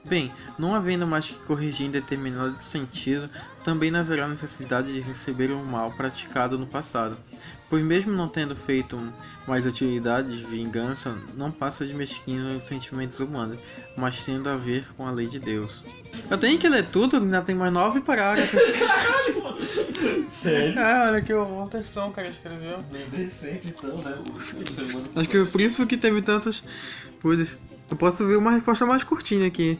bem, 0.03 0.31
não 0.57 0.75
havendo 0.75 1.05
mais 1.07 1.27
que 1.27 1.35
corrigir 1.45 1.87
em 1.87 1.91
determinado 1.91 2.61
sentido, 2.61 3.29
também 3.63 3.91
não 3.91 3.99
haverá 3.99 4.27
necessidade 4.27 4.91
de 4.91 4.99
receber 4.99 5.51
o 5.51 5.63
mal 5.63 5.91
praticado 5.91 6.57
no 6.57 6.65
passado, 6.65 7.15
pois 7.71 7.85
mesmo 7.85 8.11
não 8.11 8.27
tendo 8.27 8.53
feito 8.53 9.01
mais 9.47 9.65
utilidade 9.65 10.37
de 10.37 10.43
vingança, 10.43 11.17
não 11.37 11.49
passa 11.49 11.87
de 11.87 11.93
mesquinhos 11.93 12.65
sentimentos 12.65 13.21
humanos, 13.21 13.57
mas 13.95 14.25
tendo 14.25 14.49
a 14.49 14.57
ver 14.57 14.85
com 14.97 15.07
a 15.07 15.11
lei 15.11 15.25
de 15.25 15.39
Deus. 15.39 15.81
Eu 16.29 16.37
tenho 16.37 16.59
que 16.59 16.67
ler 16.67 16.85
tudo, 16.87 17.15
ainda 17.15 17.41
tem 17.41 17.55
mais 17.55 17.71
nove 17.71 18.01
parágrafos. 18.01 18.59
Sério? 20.29 20.77
É, 20.77 21.07
olha 21.07 21.21
que 21.21 21.33
uma 21.33 21.63
atenção 21.63 22.09
o 22.09 22.11
cara 22.11 22.27
escreveu. 22.27 22.83
Desde 22.91 23.29
sempre, 23.29 23.69
então, 23.69 23.95
né? 23.99 24.17
Acho 25.15 25.29
que 25.29 25.45
por 25.45 25.61
isso 25.61 25.87
que 25.87 25.95
teve 25.95 26.21
tantas 26.21 26.61
coisas. 27.21 27.55
Eu 27.89 27.95
posso 27.95 28.27
ver 28.27 28.35
uma 28.35 28.51
resposta 28.51 28.85
mais 28.85 29.05
curtinha 29.05 29.47
aqui. 29.47 29.79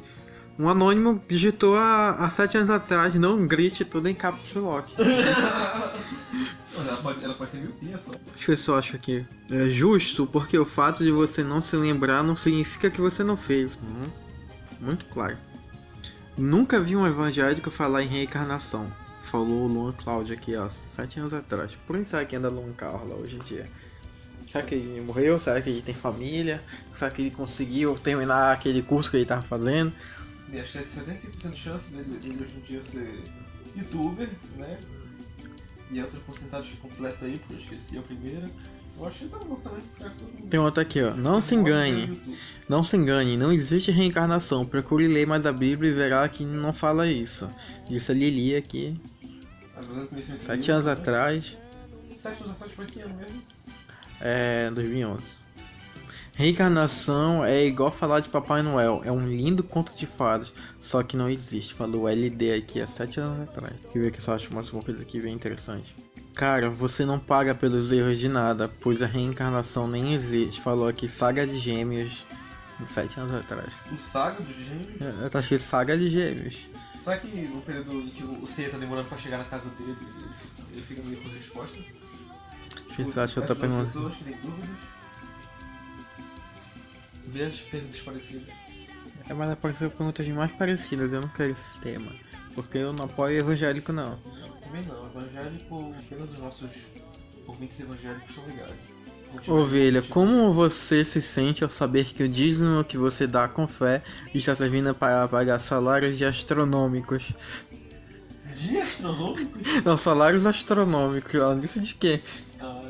Um 0.57 0.69
anônimo 0.69 1.21
digitou 1.27 1.75
há, 1.75 2.11
há 2.11 2.29
sete 2.29 2.55
anos 2.55 2.69
atrás, 2.69 3.15
não 3.15 3.45
grite 3.45 3.83
tudo 3.83 4.07
em 4.07 4.13
caps 4.13 4.53
lock. 4.53 4.93
Ela 6.91 7.01
pode, 7.01 7.23
ela 7.23 7.33
pode 7.33 7.51
ter 7.51 7.57
miopia 7.57 7.97
só. 7.97 8.11
Deixa 8.11 8.51
eu 8.51 8.55
ver 8.55 8.57
se 8.57 8.69
eu 8.69 8.75
acho 8.75 8.95
aqui. 8.95 9.25
É 9.49 9.67
justo 9.67 10.27
porque 10.27 10.57
o 10.57 10.65
fato 10.65 11.03
de 11.03 11.11
você 11.11 11.43
não 11.43 11.61
se 11.61 11.75
lembrar 11.77 12.21
não 12.21 12.35
significa 12.35 12.89
que 12.89 12.99
você 12.99 13.23
não 13.23 13.37
fez. 13.37 13.77
Uhum. 13.77 14.09
Muito 14.81 15.05
claro. 15.05 15.37
Nunca 16.37 16.79
vi 16.79 16.95
um 16.95 17.07
evangélico 17.07 17.71
falar 17.71 18.03
em 18.03 18.07
reencarnação. 18.07 18.91
Falou 19.21 19.65
o 19.65 19.67
Luan 19.67 19.93
Cláudio 19.93 20.35
aqui, 20.35 20.55
ó, 20.55 20.67
sete 20.67 21.19
anos 21.19 21.33
atrás. 21.33 21.77
Por 21.87 21.95
isso 21.95 22.09
será 22.09 22.25
que 22.25 22.35
anda 22.35 22.51
carro 22.75 23.07
lá 23.07 23.15
hoje 23.15 23.37
em 23.37 23.39
dia? 23.39 23.69
Será 24.49 24.65
que 24.65 24.75
ele 24.75 24.99
morreu? 25.01 25.39
Será 25.39 25.61
que 25.61 25.69
ele 25.69 25.81
tem 25.81 25.95
família? 25.95 26.61
Será 26.93 27.09
que 27.09 27.21
ele 27.21 27.31
conseguiu 27.31 27.97
terminar 27.97 28.51
aquele 28.51 28.81
curso 28.81 29.09
que 29.09 29.17
ele 29.17 29.25
tava 29.25 29.43
fazendo? 29.43 29.93
E 30.51 30.59
acho 30.59 30.73
que 30.73 30.77
é 30.79 30.81
75% 30.81 31.51
de 31.51 31.57
chance 31.57 31.91
dele, 31.91 32.17
dele 32.19 32.43
hoje 32.43 32.55
em 32.57 32.61
dia 32.61 32.83
ser 32.83 33.23
youtuber, 33.75 34.29
né? 34.57 34.77
E 35.91 35.99
a 35.99 36.03
outra 36.03 36.19
porcentagem 36.21 36.75
completa 36.77 37.25
aí, 37.25 37.37
porque 37.37 37.53
eu 37.53 37.59
esqueci 37.59 37.97
a 37.97 38.01
primeira. 38.01 38.49
Eu 38.99 39.09
que 39.09 39.27
tá 39.27 39.37
bom 39.39 39.55
também 39.55 39.81
mundo. 39.81 40.49
Tem 40.49 40.59
outra 40.59 40.83
aqui, 40.83 41.01
ó. 41.01 41.13
Não 41.15 41.41
se 41.41 41.55
engane. 41.55 42.21
Não 42.69 42.83
se 42.83 42.95
engane, 42.95 43.35
não 43.35 43.51
existe 43.51 43.89
reencarnação. 43.91 44.65
Procure 44.65 45.07
ler 45.07 45.25
mais 45.25 45.45
a 45.45 45.51
Bíblia 45.51 45.89
e 45.91 45.93
verá 45.93 46.27
que 46.29 46.45
não 46.45 46.71
fala 46.71 47.07
isso. 47.07 47.47
Disse 47.89 48.11
a 48.11 48.15
Lili 48.15 48.55
aqui, 48.55 48.99
sete 50.37 50.71
anos 50.71 50.87
atrás. 50.87 51.57
Sete 52.05 52.43
anos 52.43 52.53
atrás 52.53 52.71
foi 52.73 52.85
que 52.85 53.01
ano 53.01 53.15
mesmo? 53.15 53.41
É, 54.19 54.69
2011. 54.71 55.40
Reencarnação 56.41 57.45
é 57.45 57.63
igual 57.67 57.91
falar 57.91 58.19
de 58.19 58.27
Papai 58.27 58.63
Noel. 58.63 58.99
É 59.05 59.11
um 59.11 59.27
lindo 59.27 59.61
conto 59.61 59.95
de 59.95 60.07
fadas, 60.07 60.51
só 60.79 61.03
que 61.03 61.15
não 61.15 61.29
existe. 61.29 61.75
Falou 61.75 62.09
LD 62.09 62.53
aqui 62.55 62.81
há 62.81 62.87
sete 62.87 63.19
anos 63.19 63.47
atrás. 63.47 63.73
Deixa 63.79 63.95
eu 63.99 64.01
ver 64.01 64.19
se 64.19 64.27
eu 64.27 64.33
acho 64.33 64.51
mais 64.51 64.73
uma 64.73 64.81
coisa 64.81 65.03
aqui 65.03 65.21
bem 65.21 65.35
interessante. 65.35 65.95
Cara, 66.33 66.67
você 66.67 67.05
não 67.05 67.19
paga 67.19 67.53
pelos 67.53 67.91
erros 67.91 68.17
de 68.17 68.27
nada, 68.27 68.67
pois 68.81 69.03
a 69.03 69.05
reencarnação 69.05 69.87
nem 69.87 70.15
existe. 70.15 70.59
Falou 70.61 70.87
aqui 70.87 71.07
Saga 71.07 71.45
de 71.45 71.55
Gêmeos, 71.57 72.25
sete 72.87 73.19
anos 73.19 73.35
atrás. 73.35 73.75
O 73.91 73.99
Saga 74.01 74.41
dos 74.41 74.55
Gêmeos? 74.65 75.23
É, 75.23 75.29
Tá 75.29 75.41
escrito 75.41 75.61
Saga 75.61 75.95
de 75.95 76.09
Gêmeos. 76.09 76.57
Será 77.03 77.17
que 77.19 77.27
no 77.49 77.61
período 77.61 77.91
em 78.01 78.09
que 78.09 78.23
o 78.23 78.47
C 78.47 78.63
tá 78.67 78.79
demorando 78.79 79.07
pra 79.07 79.17
chegar 79.19 79.37
na 79.37 79.43
casa 79.43 79.69
dele, 79.77 79.91
ele 79.91 80.33
fica- 80.33 80.71
ele 80.73 80.81
fica 80.81 81.01
meio 81.03 81.17
por 81.21 81.31
resposta? 81.31 81.77
Deixa 81.77 81.93
eu 82.89 82.95
ver 82.97 83.05
se 83.05 83.17
eu 83.19 83.23
acho 83.23 83.39
outra 83.41 83.55
pergunta. 83.55 83.85
pessoas 83.85 84.15
que 84.15 84.23
têm 84.23 84.35
dúvidas. 84.41 84.69
As 87.47 87.59
perguntas 87.61 88.01
parecidas. 88.01 88.47
É, 89.29 89.33
mas 89.33 89.49
apareceu 89.49 89.89
perguntas 89.89 90.27
mais 90.29 90.51
parecidas, 90.51 91.13
eu 91.13 91.21
não 91.21 91.29
quero 91.29 91.51
esse 91.51 91.79
tema. 91.79 92.11
Porque 92.53 92.79
eu 92.79 92.91
não 92.91 93.05
apoio 93.05 93.39
evangélico 93.39 93.93
não. 93.93 94.17
Também 94.61 94.83
não, 94.85 95.05
evangélico, 95.05 95.93
apenas 95.97 96.31
os 96.31 96.39
nossos 96.39 96.69
ouvintes 97.47 97.79
evangélicos 97.79 98.35
são 98.35 98.43
tiver 98.45 98.67
Ovelha, 99.47 100.01
como 100.01 100.51
você 100.51 101.05
se 101.05 101.21
sente 101.21 101.63
ao 101.63 101.69
saber 101.69 102.05
que 102.05 102.23
o 102.23 102.27
dízimo 102.27 102.83
que 102.83 102.97
você 102.97 103.25
dá 103.25 103.47
com 103.47 103.65
fé 103.65 104.03
está 104.33 104.53
servindo 104.53 104.93
para 104.93 105.27
pagar 105.27 105.57
salários 105.59 106.17
de 106.17 106.25
astronômicos? 106.25 107.31
De 108.57 108.77
astronômico? 108.77 109.57
Não, 109.85 109.95
salários 109.95 110.45
astronômicos. 110.45 111.33
Ela 111.33 111.55
disse 111.55 111.79
de 111.79 111.95
quê? 111.95 112.21
Ah, 112.59 112.81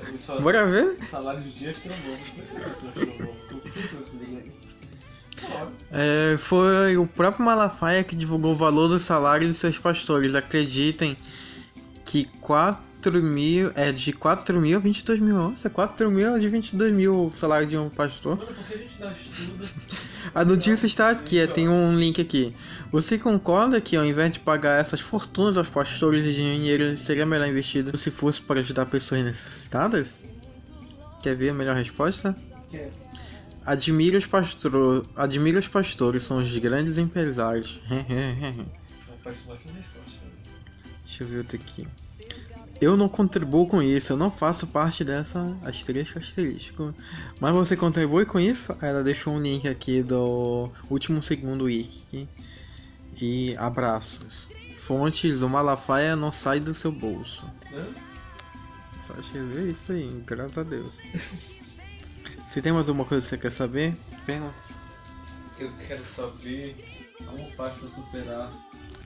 Bora 0.42 0.66
ver? 0.66 0.98
salários 1.10 1.54
de 1.54 1.70
astronômico. 1.70 2.36
Por 3.48 3.62
que 3.62 3.70
eu 3.70 3.84
sou 3.84 4.00
astronômico? 4.00 4.11
É, 5.92 6.36
foi 6.38 6.98
o 6.98 7.06
próprio 7.06 7.46
Malafaia 7.46 8.04
que 8.04 8.16
divulgou 8.16 8.54
o 8.54 8.56
valor 8.56 8.88
do 8.88 9.00
salário 9.00 9.48
dos 9.48 9.58
seus 9.58 9.78
pastores. 9.78 10.36
Acreditem 10.36 11.18
que 12.06 12.26
4 12.42 13.22
mil. 13.22 13.72
É 13.76 13.92
de 13.92 14.14
4 14.14 14.62
mil 14.62 14.78
a 14.78 14.82
22 14.82 15.20
mil. 15.20 15.36
Nossa, 15.36 15.70
4 15.70 16.10
mil 16.12 16.34
a 16.34 16.40
de 16.40 16.50
22 16.50 16.94
mil 16.94 17.26
o 17.26 17.30
salário 17.30 17.68
de 17.68 17.78
um 17.78 17.90
pastor. 17.90 18.38
Mano, 18.38 18.54
porque 18.54 18.74
a 18.74 18.78
gente. 18.78 20.12
A 20.34 20.46
notícia 20.46 20.86
está 20.86 21.10
aqui, 21.10 21.40
é, 21.40 21.48
tem 21.48 21.68
um 21.68 21.96
link 21.96 22.22
aqui. 22.22 22.54
Você 22.92 23.18
concorda 23.18 23.82
que 23.82 23.98
ao 23.98 24.06
invés 24.06 24.32
de 24.32 24.40
pagar 24.40 24.80
essas 24.80 25.02
fortunas 25.02 25.58
aos 25.58 25.70
pastores 25.70 26.26
e 26.26 26.32
dinheiro 26.32 26.96
seria 26.96 27.26
melhor 27.26 27.48
investido 27.48 27.98
se 27.98 28.12
fosse 28.12 28.42
para 28.42 28.60
ajudar 28.60 28.86
pessoas 28.86 29.24
necessitadas? 29.24 30.20
Quer 31.22 31.36
ver 31.36 31.50
a 31.50 31.54
melhor 31.54 31.76
resposta? 31.76 32.36
Que 32.70 32.90
Admira 33.66 34.18
os, 34.18 34.26
pastor... 34.26 35.06
Admira 35.16 35.60
os 35.60 35.68
pastores, 35.68 36.24
são 36.24 36.40
os 36.40 36.58
grandes 36.58 36.98
empresários. 36.98 37.82
Deixa 41.04 41.24
eu 41.24 41.28
ver 41.28 41.38
outro 41.40 41.58
aqui. 41.58 41.88
Eu 42.82 42.98
não 42.98 43.08
contribuo 43.08 43.68
com 43.68 43.80
isso, 43.84 44.14
eu 44.14 44.18
não 44.18 44.32
faço 44.32 44.66
parte 44.66 45.04
dessa 45.04 45.56
asterisco 45.64 46.18
asterisco. 46.18 46.96
Mas 47.40 47.54
você 47.54 47.78
contribui 47.78 48.26
com 48.26 48.40
isso? 48.40 48.76
Ela 48.82 49.04
deixou 49.04 49.36
um 49.36 49.40
link 49.40 49.68
aqui 49.68 50.02
do 50.02 50.72
último 50.90 51.22
segundo 51.22 51.66
wiki. 51.66 52.28
E 53.22 53.56
abraços. 53.58 54.50
Fontes, 54.80 55.44
o 55.44 55.50
Malafaia 55.50 56.16
não 56.16 56.32
sai 56.32 56.60
do 56.60 56.74
seu 56.74 56.92
bolso. 56.92 57.46
Hã? 57.72 57.86
Só 59.02 59.14
escrever 59.20 59.70
isso 59.72 59.92
aí, 59.92 60.24
graças 60.26 60.58
a 60.58 60.64
Deus. 60.64 60.98
Se 62.52 62.62
tem 62.62 62.74
mais 62.74 62.90
alguma 62.90 63.08
coisa 63.08 63.24
que 63.24 63.30
você 63.30 63.38
quer 63.38 63.50
saber, 63.50 63.96
pergunta. 64.26 64.54
Eu 65.58 65.72
quero 65.88 66.04
saber 66.04 66.76
como 67.26 67.46
faz 67.52 67.78
pra 67.78 67.88
superar 67.88 68.52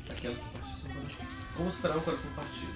aquela 0.10 0.34
que 0.34 0.60
partiu 0.60 0.90
coração. 0.96 1.28
Como 1.56 1.72
superar 1.72 1.98
o 1.98 2.02
coração 2.02 2.32
partido? 2.32 2.74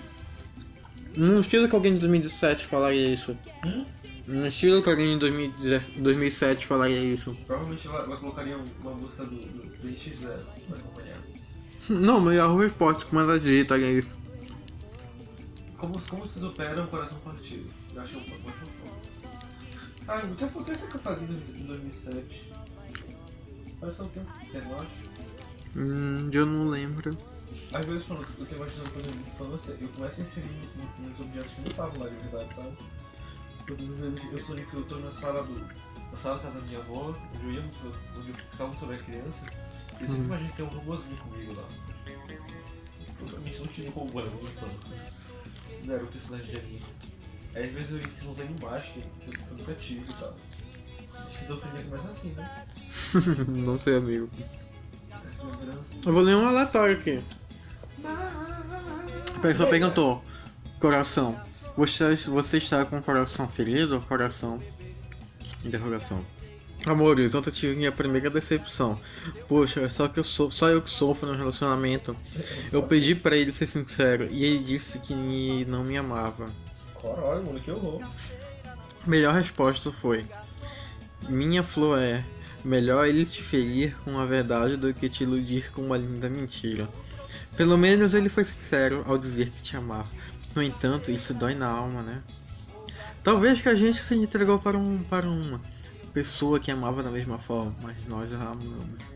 No 1.18 1.40
estilo 1.40 1.68
que 1.68 1.74
alguém 1.74 1.94
de 1.96 2.02
2017 2.02 2.68
falaria 2.68 3.12
isso. 3.12 3.36
Hum? 3.66 3.84
No 4.28 4.46
estilo 4.46 4.84
que 4.84 4.90
alguém 4.92 5.14
de 5.14 5.20
2017 5.22 6.02
2007 6.02 6.68
falaria 6.68 7.02
isso. 7.02 7.36
Provavelmente 7.48 7.88
ela, 7.88 8.04
ela 8.04 8.18
colocaria 8.18 8.56
uma 8.80 8.92
música 8.92 9.26
do, 9.26 9.38
do, 9.38 9.64
do 9.76 9.88
NX0 9.88 10.38
pra 10.68 10.78
acompanhar. 10.78 11.18
Não, 11.90 12.20
mas 12.20 12.38
a 12.38 12.56
resposta, 12.56 13.06
como 13.08 13.22
ela 13.22 13.40
digitaria 13.40 13.92
isso. 13.92 14.16
Como, 15.80 16.00
como 16.00 16.28
se 16.28 16.40
supera 16.40 16.80
um 16.80 16.86
coração 16.86 17.18
partido? 17.22 17.68
Eu 17.96 18.02
acho 18.04 18.18
uma 18.18 18.26
ótima 18.26 18.52
forma. 18.52 18.79
Ah, 20.10 20.22
o 20.26 20.36
que, 20.36 20.44
o 20.44 20.64
que 20.64 20.76
que 20.76 20.96
eu 20.96 21.00
fazia 21.02 21.28
em 21.28 21.66
2007? 21.66 22.52
Parece 23.80 24.02
um 24.02 24.08
tempo 24.10 24.32
pequeno, 24.40 24.72
eu 24.72 24.76
acho. 24.80 24.92
Hum, 25.76 26.30
eu 26.34 26.46
não 26.46 26.70
lembro. 26.70 27.16
Às 27.74 27.86
vezes 27.86 28.04
quando 28.08 28.26
eu 28.40 28.46
tô 28.48 28.56
imaginando 28.56 28.90
quando, 28.92 29.06
eu- 29.06 29.34
quando 29.38 29.52
eu, 29.70 29.76
eu 29.82 29.90
começo 29.90 30.22
a 30.22 30.24
inserir 30.24 30.70
nos 31.00 31.20
objetos 31.20 31.52
que 31.52 31.62
não 31.62 31.68
estavam 31.70 32.04
lá 32.04 32.10
de 32.10 32.16
verdade, 32.16 32.56
sabe? 32.56 32.78
Eu 34.32 34.40
sonhei 34.40 34.66
que 34.66 34.74
eu 34.74 34.84
tô 34.86 34.96
na 34.98 35.12
sala 35.12 35.44
do. 35.44 35.54
na 36.12 36.18
sala 36.18 36.38
da 36.38 36.44
casa 36.44 36.60
da 36.60 36.66
minha 36.66 36.80
avó, 36.80 37.16
onde 37.36 37.46
eu 37.46 37.52
ia 37.52 37.62
onde 38.18 38.30
eu 38.30 38.34
ficava 38.34 38.74
quando 38.76 38.92
eu 38.92 38.96
era 38.98 39.04
criança, 39.04 39.46
e 39.46 40.04
eu 40.04 40.10
sempre 40.10 40.16
Uhum. 40.18 40.26
imaginei 40.26 40.52
ter 40.54 40.64
um 40.64 40.68
robôzinho 40.70 41.18
comigo 41.18 41.54
lá. 41.56 41.68
Totalmente 43.20 43.60
não 43.60 43.68
tinha 43.68 43.92
robô 43.92 44.22
na 44.22 44.32
minha 44.32 44.44
infância. 44.44 45.12
Não 45.84 45.94
era 45.94 46.04
o 46.04 46.08
personagem 46.08 46.48
de 46.48 46.58
anime. 46.58 46.82
Aí 47.56 47.68
às 47.68 47.74
vezes 47.74 47.92
eu 47.92 48.00
ensino 48.00 48.32
uns 48.32 48.40
animais 48.40 48.84
que, 48.86 49.00
eu 49.00 49.58
nunca 49.58 49.74
tive 49.74 50.02
e 50.02 50.14
tal. 50.14 50.36
Esquizofrenia 51.32 51.84
começa 51.84 52.10
assim, 52.10 52.30
né? 52.32 52.66
não 53.48 53.80
sei, 53.80 53.98
amigo. 53.98 54.30
Eu 56.06 56.14
vou 56.14 56.22
ler 56.22 56.36
um 56.36 56.48
aleatório 56.48 56.96
aqui. 56.96 57.24
A 59.36 59.40
pessoa 59.40 59.70
perguntou, 59.70 60.24
coração, 60.80 61.40
você, 61.76 62.16
você 62.16 62.58
está 62.58 62.84
com 62.86 62.98
o 62.98 63.04
coração 63.04 63.48
ferido 63.48 64.02
coração? 64.02 64.60
Interrogação. 65.64 66.24
Amores, 66.86 67.36
ontem 67.36 67.52
tive 67.52 67.76
minha 67.76 67.92
primeira 67.92 68.30
decepção. 68.30 69.00
Poxa, 69.48 69.82
é 69.82 69.90
só 69.90 70.08
que 70.08 70.20
eu 70.20 70.24
sou, 70.24 70.50
só 70.50 70.70
eu 70.70 70.82
que 70.82 70.90
sofro 70.90 71.30
no 71.30 71.38
relacionamento. 71.38 72.16
Eu 72.72 72.84
pedi 72.84 73.14
para 73.14 73.36
ele 73.36 73.52
ser 73.52 73.68
sincero 73.68 74.28
e 74.32 74.46
ele 74.46 74.60
disse 74.60 75.00
que 75.00 75.66
não 75.66 75.84
me 75.84 75.98
amava. 75.98 76.50
Caralho, 77.02 77.46
mano, 77.46 77.60
que 77.60 77.72
horror. 77.72 78.02
Melhor 79.06 79.34
resposta 79.34 79.92
foi: 79.92 80.26
Minha 81.28 81.64
flor 81.64 82.00
é 82.00 82.26
melhor 82.64 83.08
ele 83.08 83.26
te 83.26 83.42
ferir 83.42 83.96
com 84.04 84.20
a 84.20 84.26
verdade 84.26 84.76
do 84.76 84.94
que 84.94 85.10
te 85.10 85.24
iludir 85.24 85.72
com 85.72 85.82
uma 85.82 85.98
linda 85.98 86.30
mentira. 86.30 86.88
Pelo 87.56 87.78
menos 87.78 88.14
ele 88.14 88.30
foi 88.30 88.44
sincero 88.44 89.04
ao 89.08 89.18
dizer 89.18 89.50
que 89.50 89.62
te 89.62 89.76
amava. 89.76 90.10
No 90.56 90.64
entanto, 90.64 91.12
isso 91.12 91.34
dói 91.34 91.56
na 91.56 91.68
alma, 91.68 92.02
né? 92.02 92.22
Talvez 93.24 93.62
que 93.62 93.70
a 93.70 93.76
gente 93.76 94.02
se 94.02 94.16
entregou 94.16 94.60
para, 94.60 94.78
um, 94.78 95.04
para 95.04 95.30
uma 95.30 95.62
pessoa 96.14 96.60
que 96.60 96.72
amava 96.72 97.04
da 97.04 97.12
mesma 97.12 97.38
forma, 97.38 97.76
mas 97.82 97.96
nós 98.08 98.34
amamos. 98.34 99.14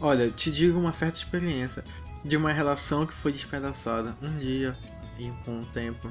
Olha, 0.00 0.30
te 0.30 0.50
digo 0.50 0.78
uma 0.78 0.92
certa 0.92 1.18
experiência 1.18 1.84
de 2.24 2.36
uma 2.36 2.52
relação 2.52 3.06
que 3.06 3.12
foi 3.12 3.32
despedaçada 3.32 4.16
um 4.22 4.38
dia 4.38 4.76
e 5.18 5.30
com 5.44 5.60
o 5.60 5.66
tempo. 5.66 6.10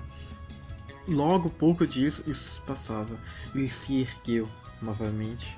Logo 1.08 1.50
pouco 1.50 1.88
disso, 1.88 2.24
isso 2.28 2.62
passava. 2.64 3.18
Ele 3.56 3.68
se 3.68 4.02
ergueu 4.02 4.48
novamente. 4.82 5.58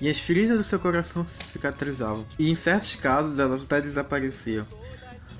E 0.00 0.08
as 0.08 0.18
feridas 0.18 0.56
do 0.56 0.64
seu 0.64 0.80
coração 0.80 1.24
se 1.24 1.44
cicatrizavam. 1.44 2.26
E 2.38 2.50
em 2.50 2.54
certos 2.54 2.96
casos 2.96 3.38
elas 3.38 3.64
até 3.64 3.80
desapareciam. 3.80 4.66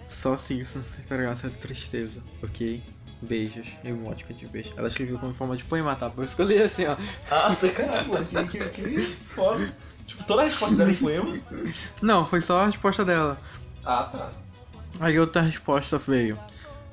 Só 0.07 0.37
se 0.37 0.59
isso 0.59 0.79
não 0.79 0.85
se 0.85 1.01
entregasse 1.01 1.47
a 1.47 1.51
tristeza, 1.51 2.23
ok? 2.43 2.83
Beijos, 3.23 3.69
emótica 3.85 4.33
de 4.33 4.47
beijo. 4.47 4.73
Ela 4.77 4.89
escreveu 4.89 5.19
como 5.19 5.35
forma 5.35 5.57
de 5.57 5.65
poema, 5.65 5.97
tá? 5.97 6.11
Por 6.11 6.25
isso 6.25 6.37
que 6.37 6.43
eu 6.43 6.47
li 6.47 6.63
assim, 6.63 6.87
ó. 6.87 6.97
Ah, 7.31 7.57
tá 7.57 7.69
caramba, 7.71 8.23
que, 8.25 8.45
que, 8.45 8.71
que 8.71 9.01
foda. 9.01 9.75
Tipo, 10.07 10.25
toda 10.25 10.43
a 10.43 10.45
resposta 10.45 10.77
dela 10.77 10.91
em 10.91 10.97
poema. 10.97 11.39
Não, 12.01 12.27
foi 12.27 12.41
só 12.41 12.61
a 12.61 12.67
resposta 12.67 13.05
dela. 13.05 13.41
Ah, 13.85 14.05
tá. 14.05 14.31
Aí 15.01 15.19
outra 15.19 15.43
resposta 15.43 15.99
veio. 15.99 16.39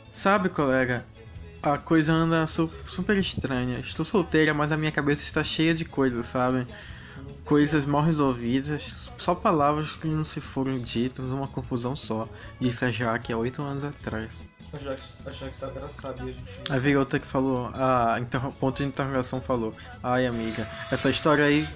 Sabe, 0.09 0.49
colega, 0.49 1.03
a 1.61 1.77
coisa 1.77 2.13
anda 2.13 2.45
su 2.47 2.67
super 2.67 3.17
estranha. 3.17 3.79
Estou 3.79 4.05
solteira, 4.05 4.53
mas 4.53 4.71
a 4.71 4.77
minha 4.77 4.91
cabeça 4.91 5.23
está 5.23 5.43
cheia 5.43 5.73
de 5.73 5.85
coisas, 5.85 6.25
sabe? 6.25 6.65
Coisas 7.45 7.85
mal 7.85 8.03
resolvidas, 8.03 9.11
só 9.17 9.33
palavras 9.33 9.91
que 9.93 10.07
não 10.07 10.23
se 10.23 10.39
foram 10.39 10.79
ditas, 10.79 11.31
uma 11.31 11.47
confusão 11.47 11.95
só. 11.95 12.27
Disse 12.59 12.85
a 12.85 12.91
Jaque 12.91 13.33
há 13.33 13.37
oito 13.37 13.61
anos 13.61 13.83
atrás. 13.83 14.39
A 14.71 14.77
Jaque, 14.77 15.03
a 15.25 15.31
Jaque 15.31 15.57
tá, 15.57 16.77
veio 16.77 16.99
outra 16.99 17.19
que 17.19 17.25
falou, 17.25 17.71
a 17.73 18.19
interro- 18.19 18.51
ponto 18.59 18.77
de 18.77 18.83
interrogação 18.83 19.41
falou, 19.41 19.73
ai 20.03 20.27
amiga, 20.27 20.67
essa 20.91 21.09
história 21.09 21.43
aí. 21.45 21.67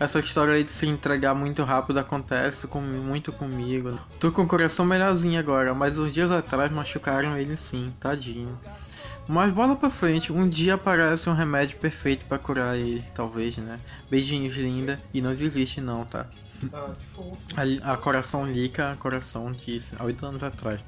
Essa 0.00 0.18
história 0.18 0.54
aí 0.54 0.64
de 0.64 0.72
se 0.72 0.88
entregar 0.88 1.34
muito 1.36 1.62
rápido 1.62 2.00
acontece 2.00 2.66
com, 2.66 2.80
muito 2.80 3.30
comigo. 3.30 3.96
Tô 4.18 4.32
com 4.32 4.42
o 4.42 4.46
coração 4.48 4.84
melhorzinho 4.84 5.38
agora, 5.38 5.72
mas 5.72 5.96
uns 5.96 6.12
dias 6.12 6.32
atrás 6.32 6.72
machucaram 6.72 7.36
ele 7.38 7.56
sim, 7.56 7.92
tadinho. 8.00 8.58
Mas 9.26 9.52
bola 9.52 9.74
pra 9.74 9.90
frente, 9.90 10.30
um 10.32 10.48
dia 10.48 10.74
aparece 10.74 11.28
um 11.30 11.34
remédio 11.34 11.78
perfeito 11.78 12.26
pra 12.26 12.38
curar 12.38 12.76
ele, 12.76 13.02
talvez, 13.14 13.56
né? 13.56 13.80
Beijinhos 14.10 14.54
linda 14.54 15.00
e 15.14 15.22
não 15.22 15.34
desiste 15.34 15.80
não, 15.80 16.04
tá? 16.04 16.26
A, 17.56 17.92
a 17.92 17.96
coração 17.96 18.44
lica, 18.46 18.90
a 18.90 18.96
coração 18.96 19.50
disse, 19.52 19.94
há 19.98 20.04
oito 20.04 20.24
anos 20.26 20.42
atrás. 20.42 20.84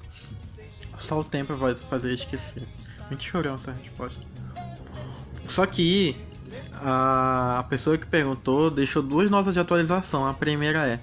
Só 0.97 1.21
o 1.21 1.25
tempo 1.25 1.57
vai 1.57 1.75
fazer 1.77 2.13
esquecer. 2.13 2.63
Muito 3.09 3.23
chorão 3.23 3.55
essa 3.55 3.73
resposta. 3.73 4.21
Só 5.49 5.65
que 5.65 6.17
a 6.75 7.65
pessoa 7.69 7.97
que 7.97 8.07
perguntou 8.07 8.71
deixou 8.71 9.03
duas 9.03 9.31
notas 9.31 9.55
de 9.55 9.61
atualização. 9.61 10.27
A 10.27 10.35
primeira 10.35 10.87
é 10.87 11.01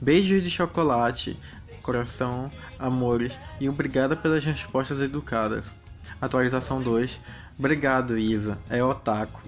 beijos 0.00 0.42
de 0.42 0.50
chocolate, 0.50 1.36
coração, 1.82 2.50
amores 2.78 3.32
e 3.60 3.68
obrigada 3.68 4.16
pelas 4.16 4.44
respostas 4.44 5.00
educadas. 5.00 5.72
Atualização 6.22 6.80
2. 6.80 7.20
Obrigado, 7.58 8.16
Isa. 8.16 8.56
É 8.70 8.82
otaku. 8.82 9.42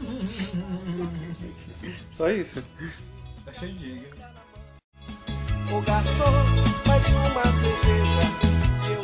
Só 2.14 2.28
isso. 2.28 2.62
Achei 3.46 3.72
diga. 3.72 4.06
O 5.72 5.80
garçom, 5.80 6.30
mais 6.86 7.14
uma 7.14 7.44
cerveja. 7.44 8.20
Eu 8.90 9.00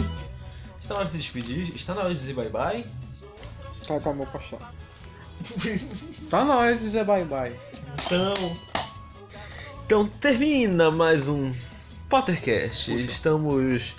Está 0.79 0.93
na 0.95 1.01
hora 1.01 1.07
de 1.07 1.13
se 1.13 1.17
despedir? 1.17 1.75
Está 1.75 1.95
na 1.95 2.03
hora 2.03 2.13
de 2.15 2.21
dizer 2.21 2.35
bye 2.35 2.51
bye? 2.51 2.85
Tá 3.89 3.99
com 3.99 4.11
a 4.11 4.15
mão 4.15 4.27
pra 4.27 4.41
chão. 4.41 4.59
Tá 6.29 6.45
na 6.45 6.55
hora 6.57 6.77
de 6.77 6.83
dizer 6.83 7.05
bye 7.05 7.25
bye. 7.25 7.59
Então. 8.05 8.35
Então 9.87 10.07
termina 10.07 10.91
mais 10.91 11.29
um 11.29 11.51
Pottercast. 12.11 12.95
Estamos. 12.95 13.95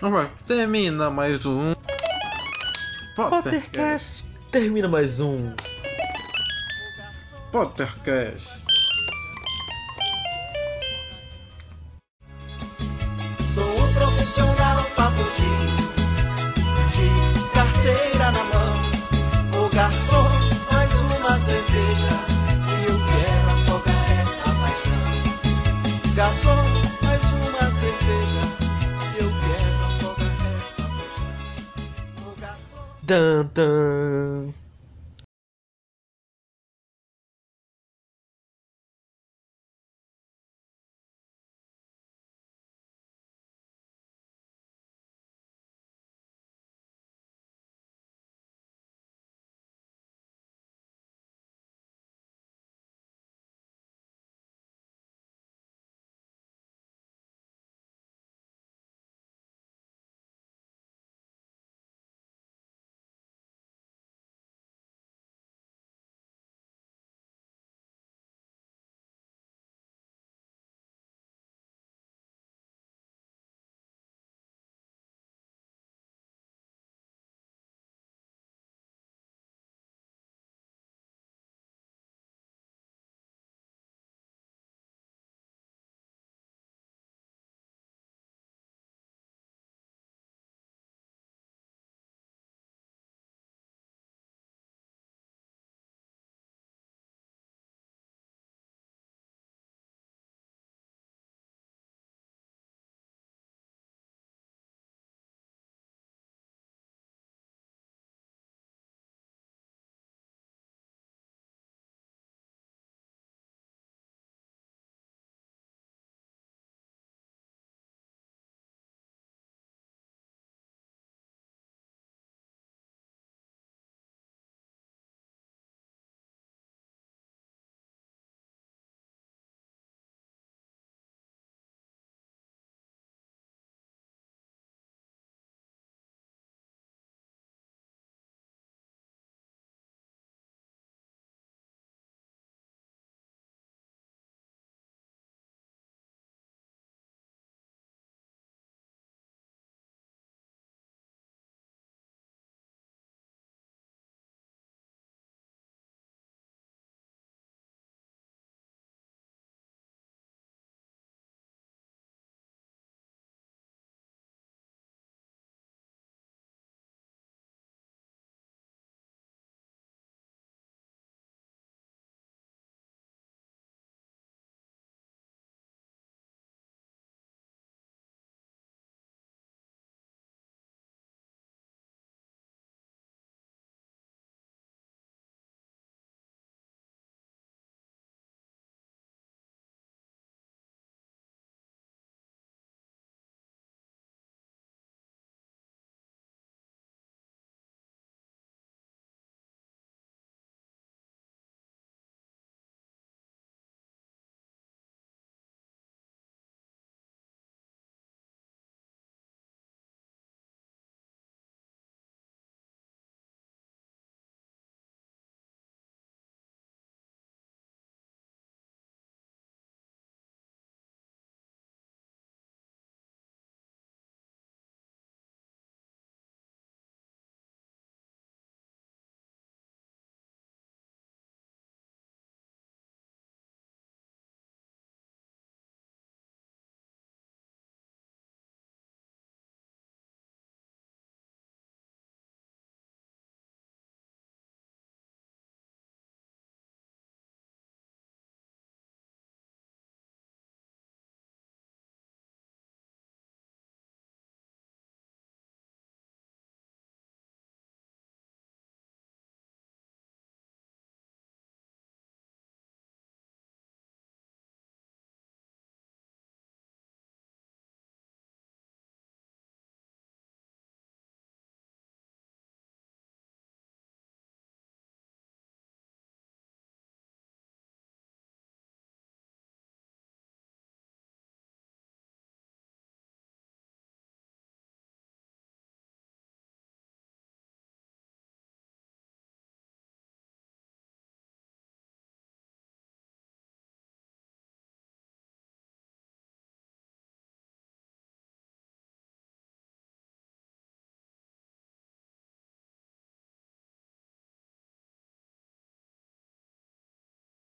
Vamos 0.00 0.20
lá, 0.20 0.30
termina 0.46 1.10
mais 1.10 1.44
um. 1.44 1.74
Pottercast. 3.14 4.24
Termina 4.50 4.88
mais 4.88 5.20
um. 5.20 5.52
Pottercast. 7.52 8.48
sou 13.54 13.62
um 13.62 13.92
profissional 13.94 14.82
papo 14.96 15.22
de, 15.36 15.48
de 16.90 17.08
carteira 17.54 18.32
na 18.32 18.44
mão. 18.44 19.62
O 19.64 19.68
garçom, 19.72 20.28
mais 20.72 21.00
uma 21.02 21.38
cerveja. 21.38 22.14
E 22.68 22.84
eu 22.90 22.98
quero 23.06 23.46
afogar 23.52 24.10
essa 24.22 24.50
paixão. 24.60 25.06
Garçom, 26.16 26.83
quero 33.06 33.40
afogar 33.40 34.63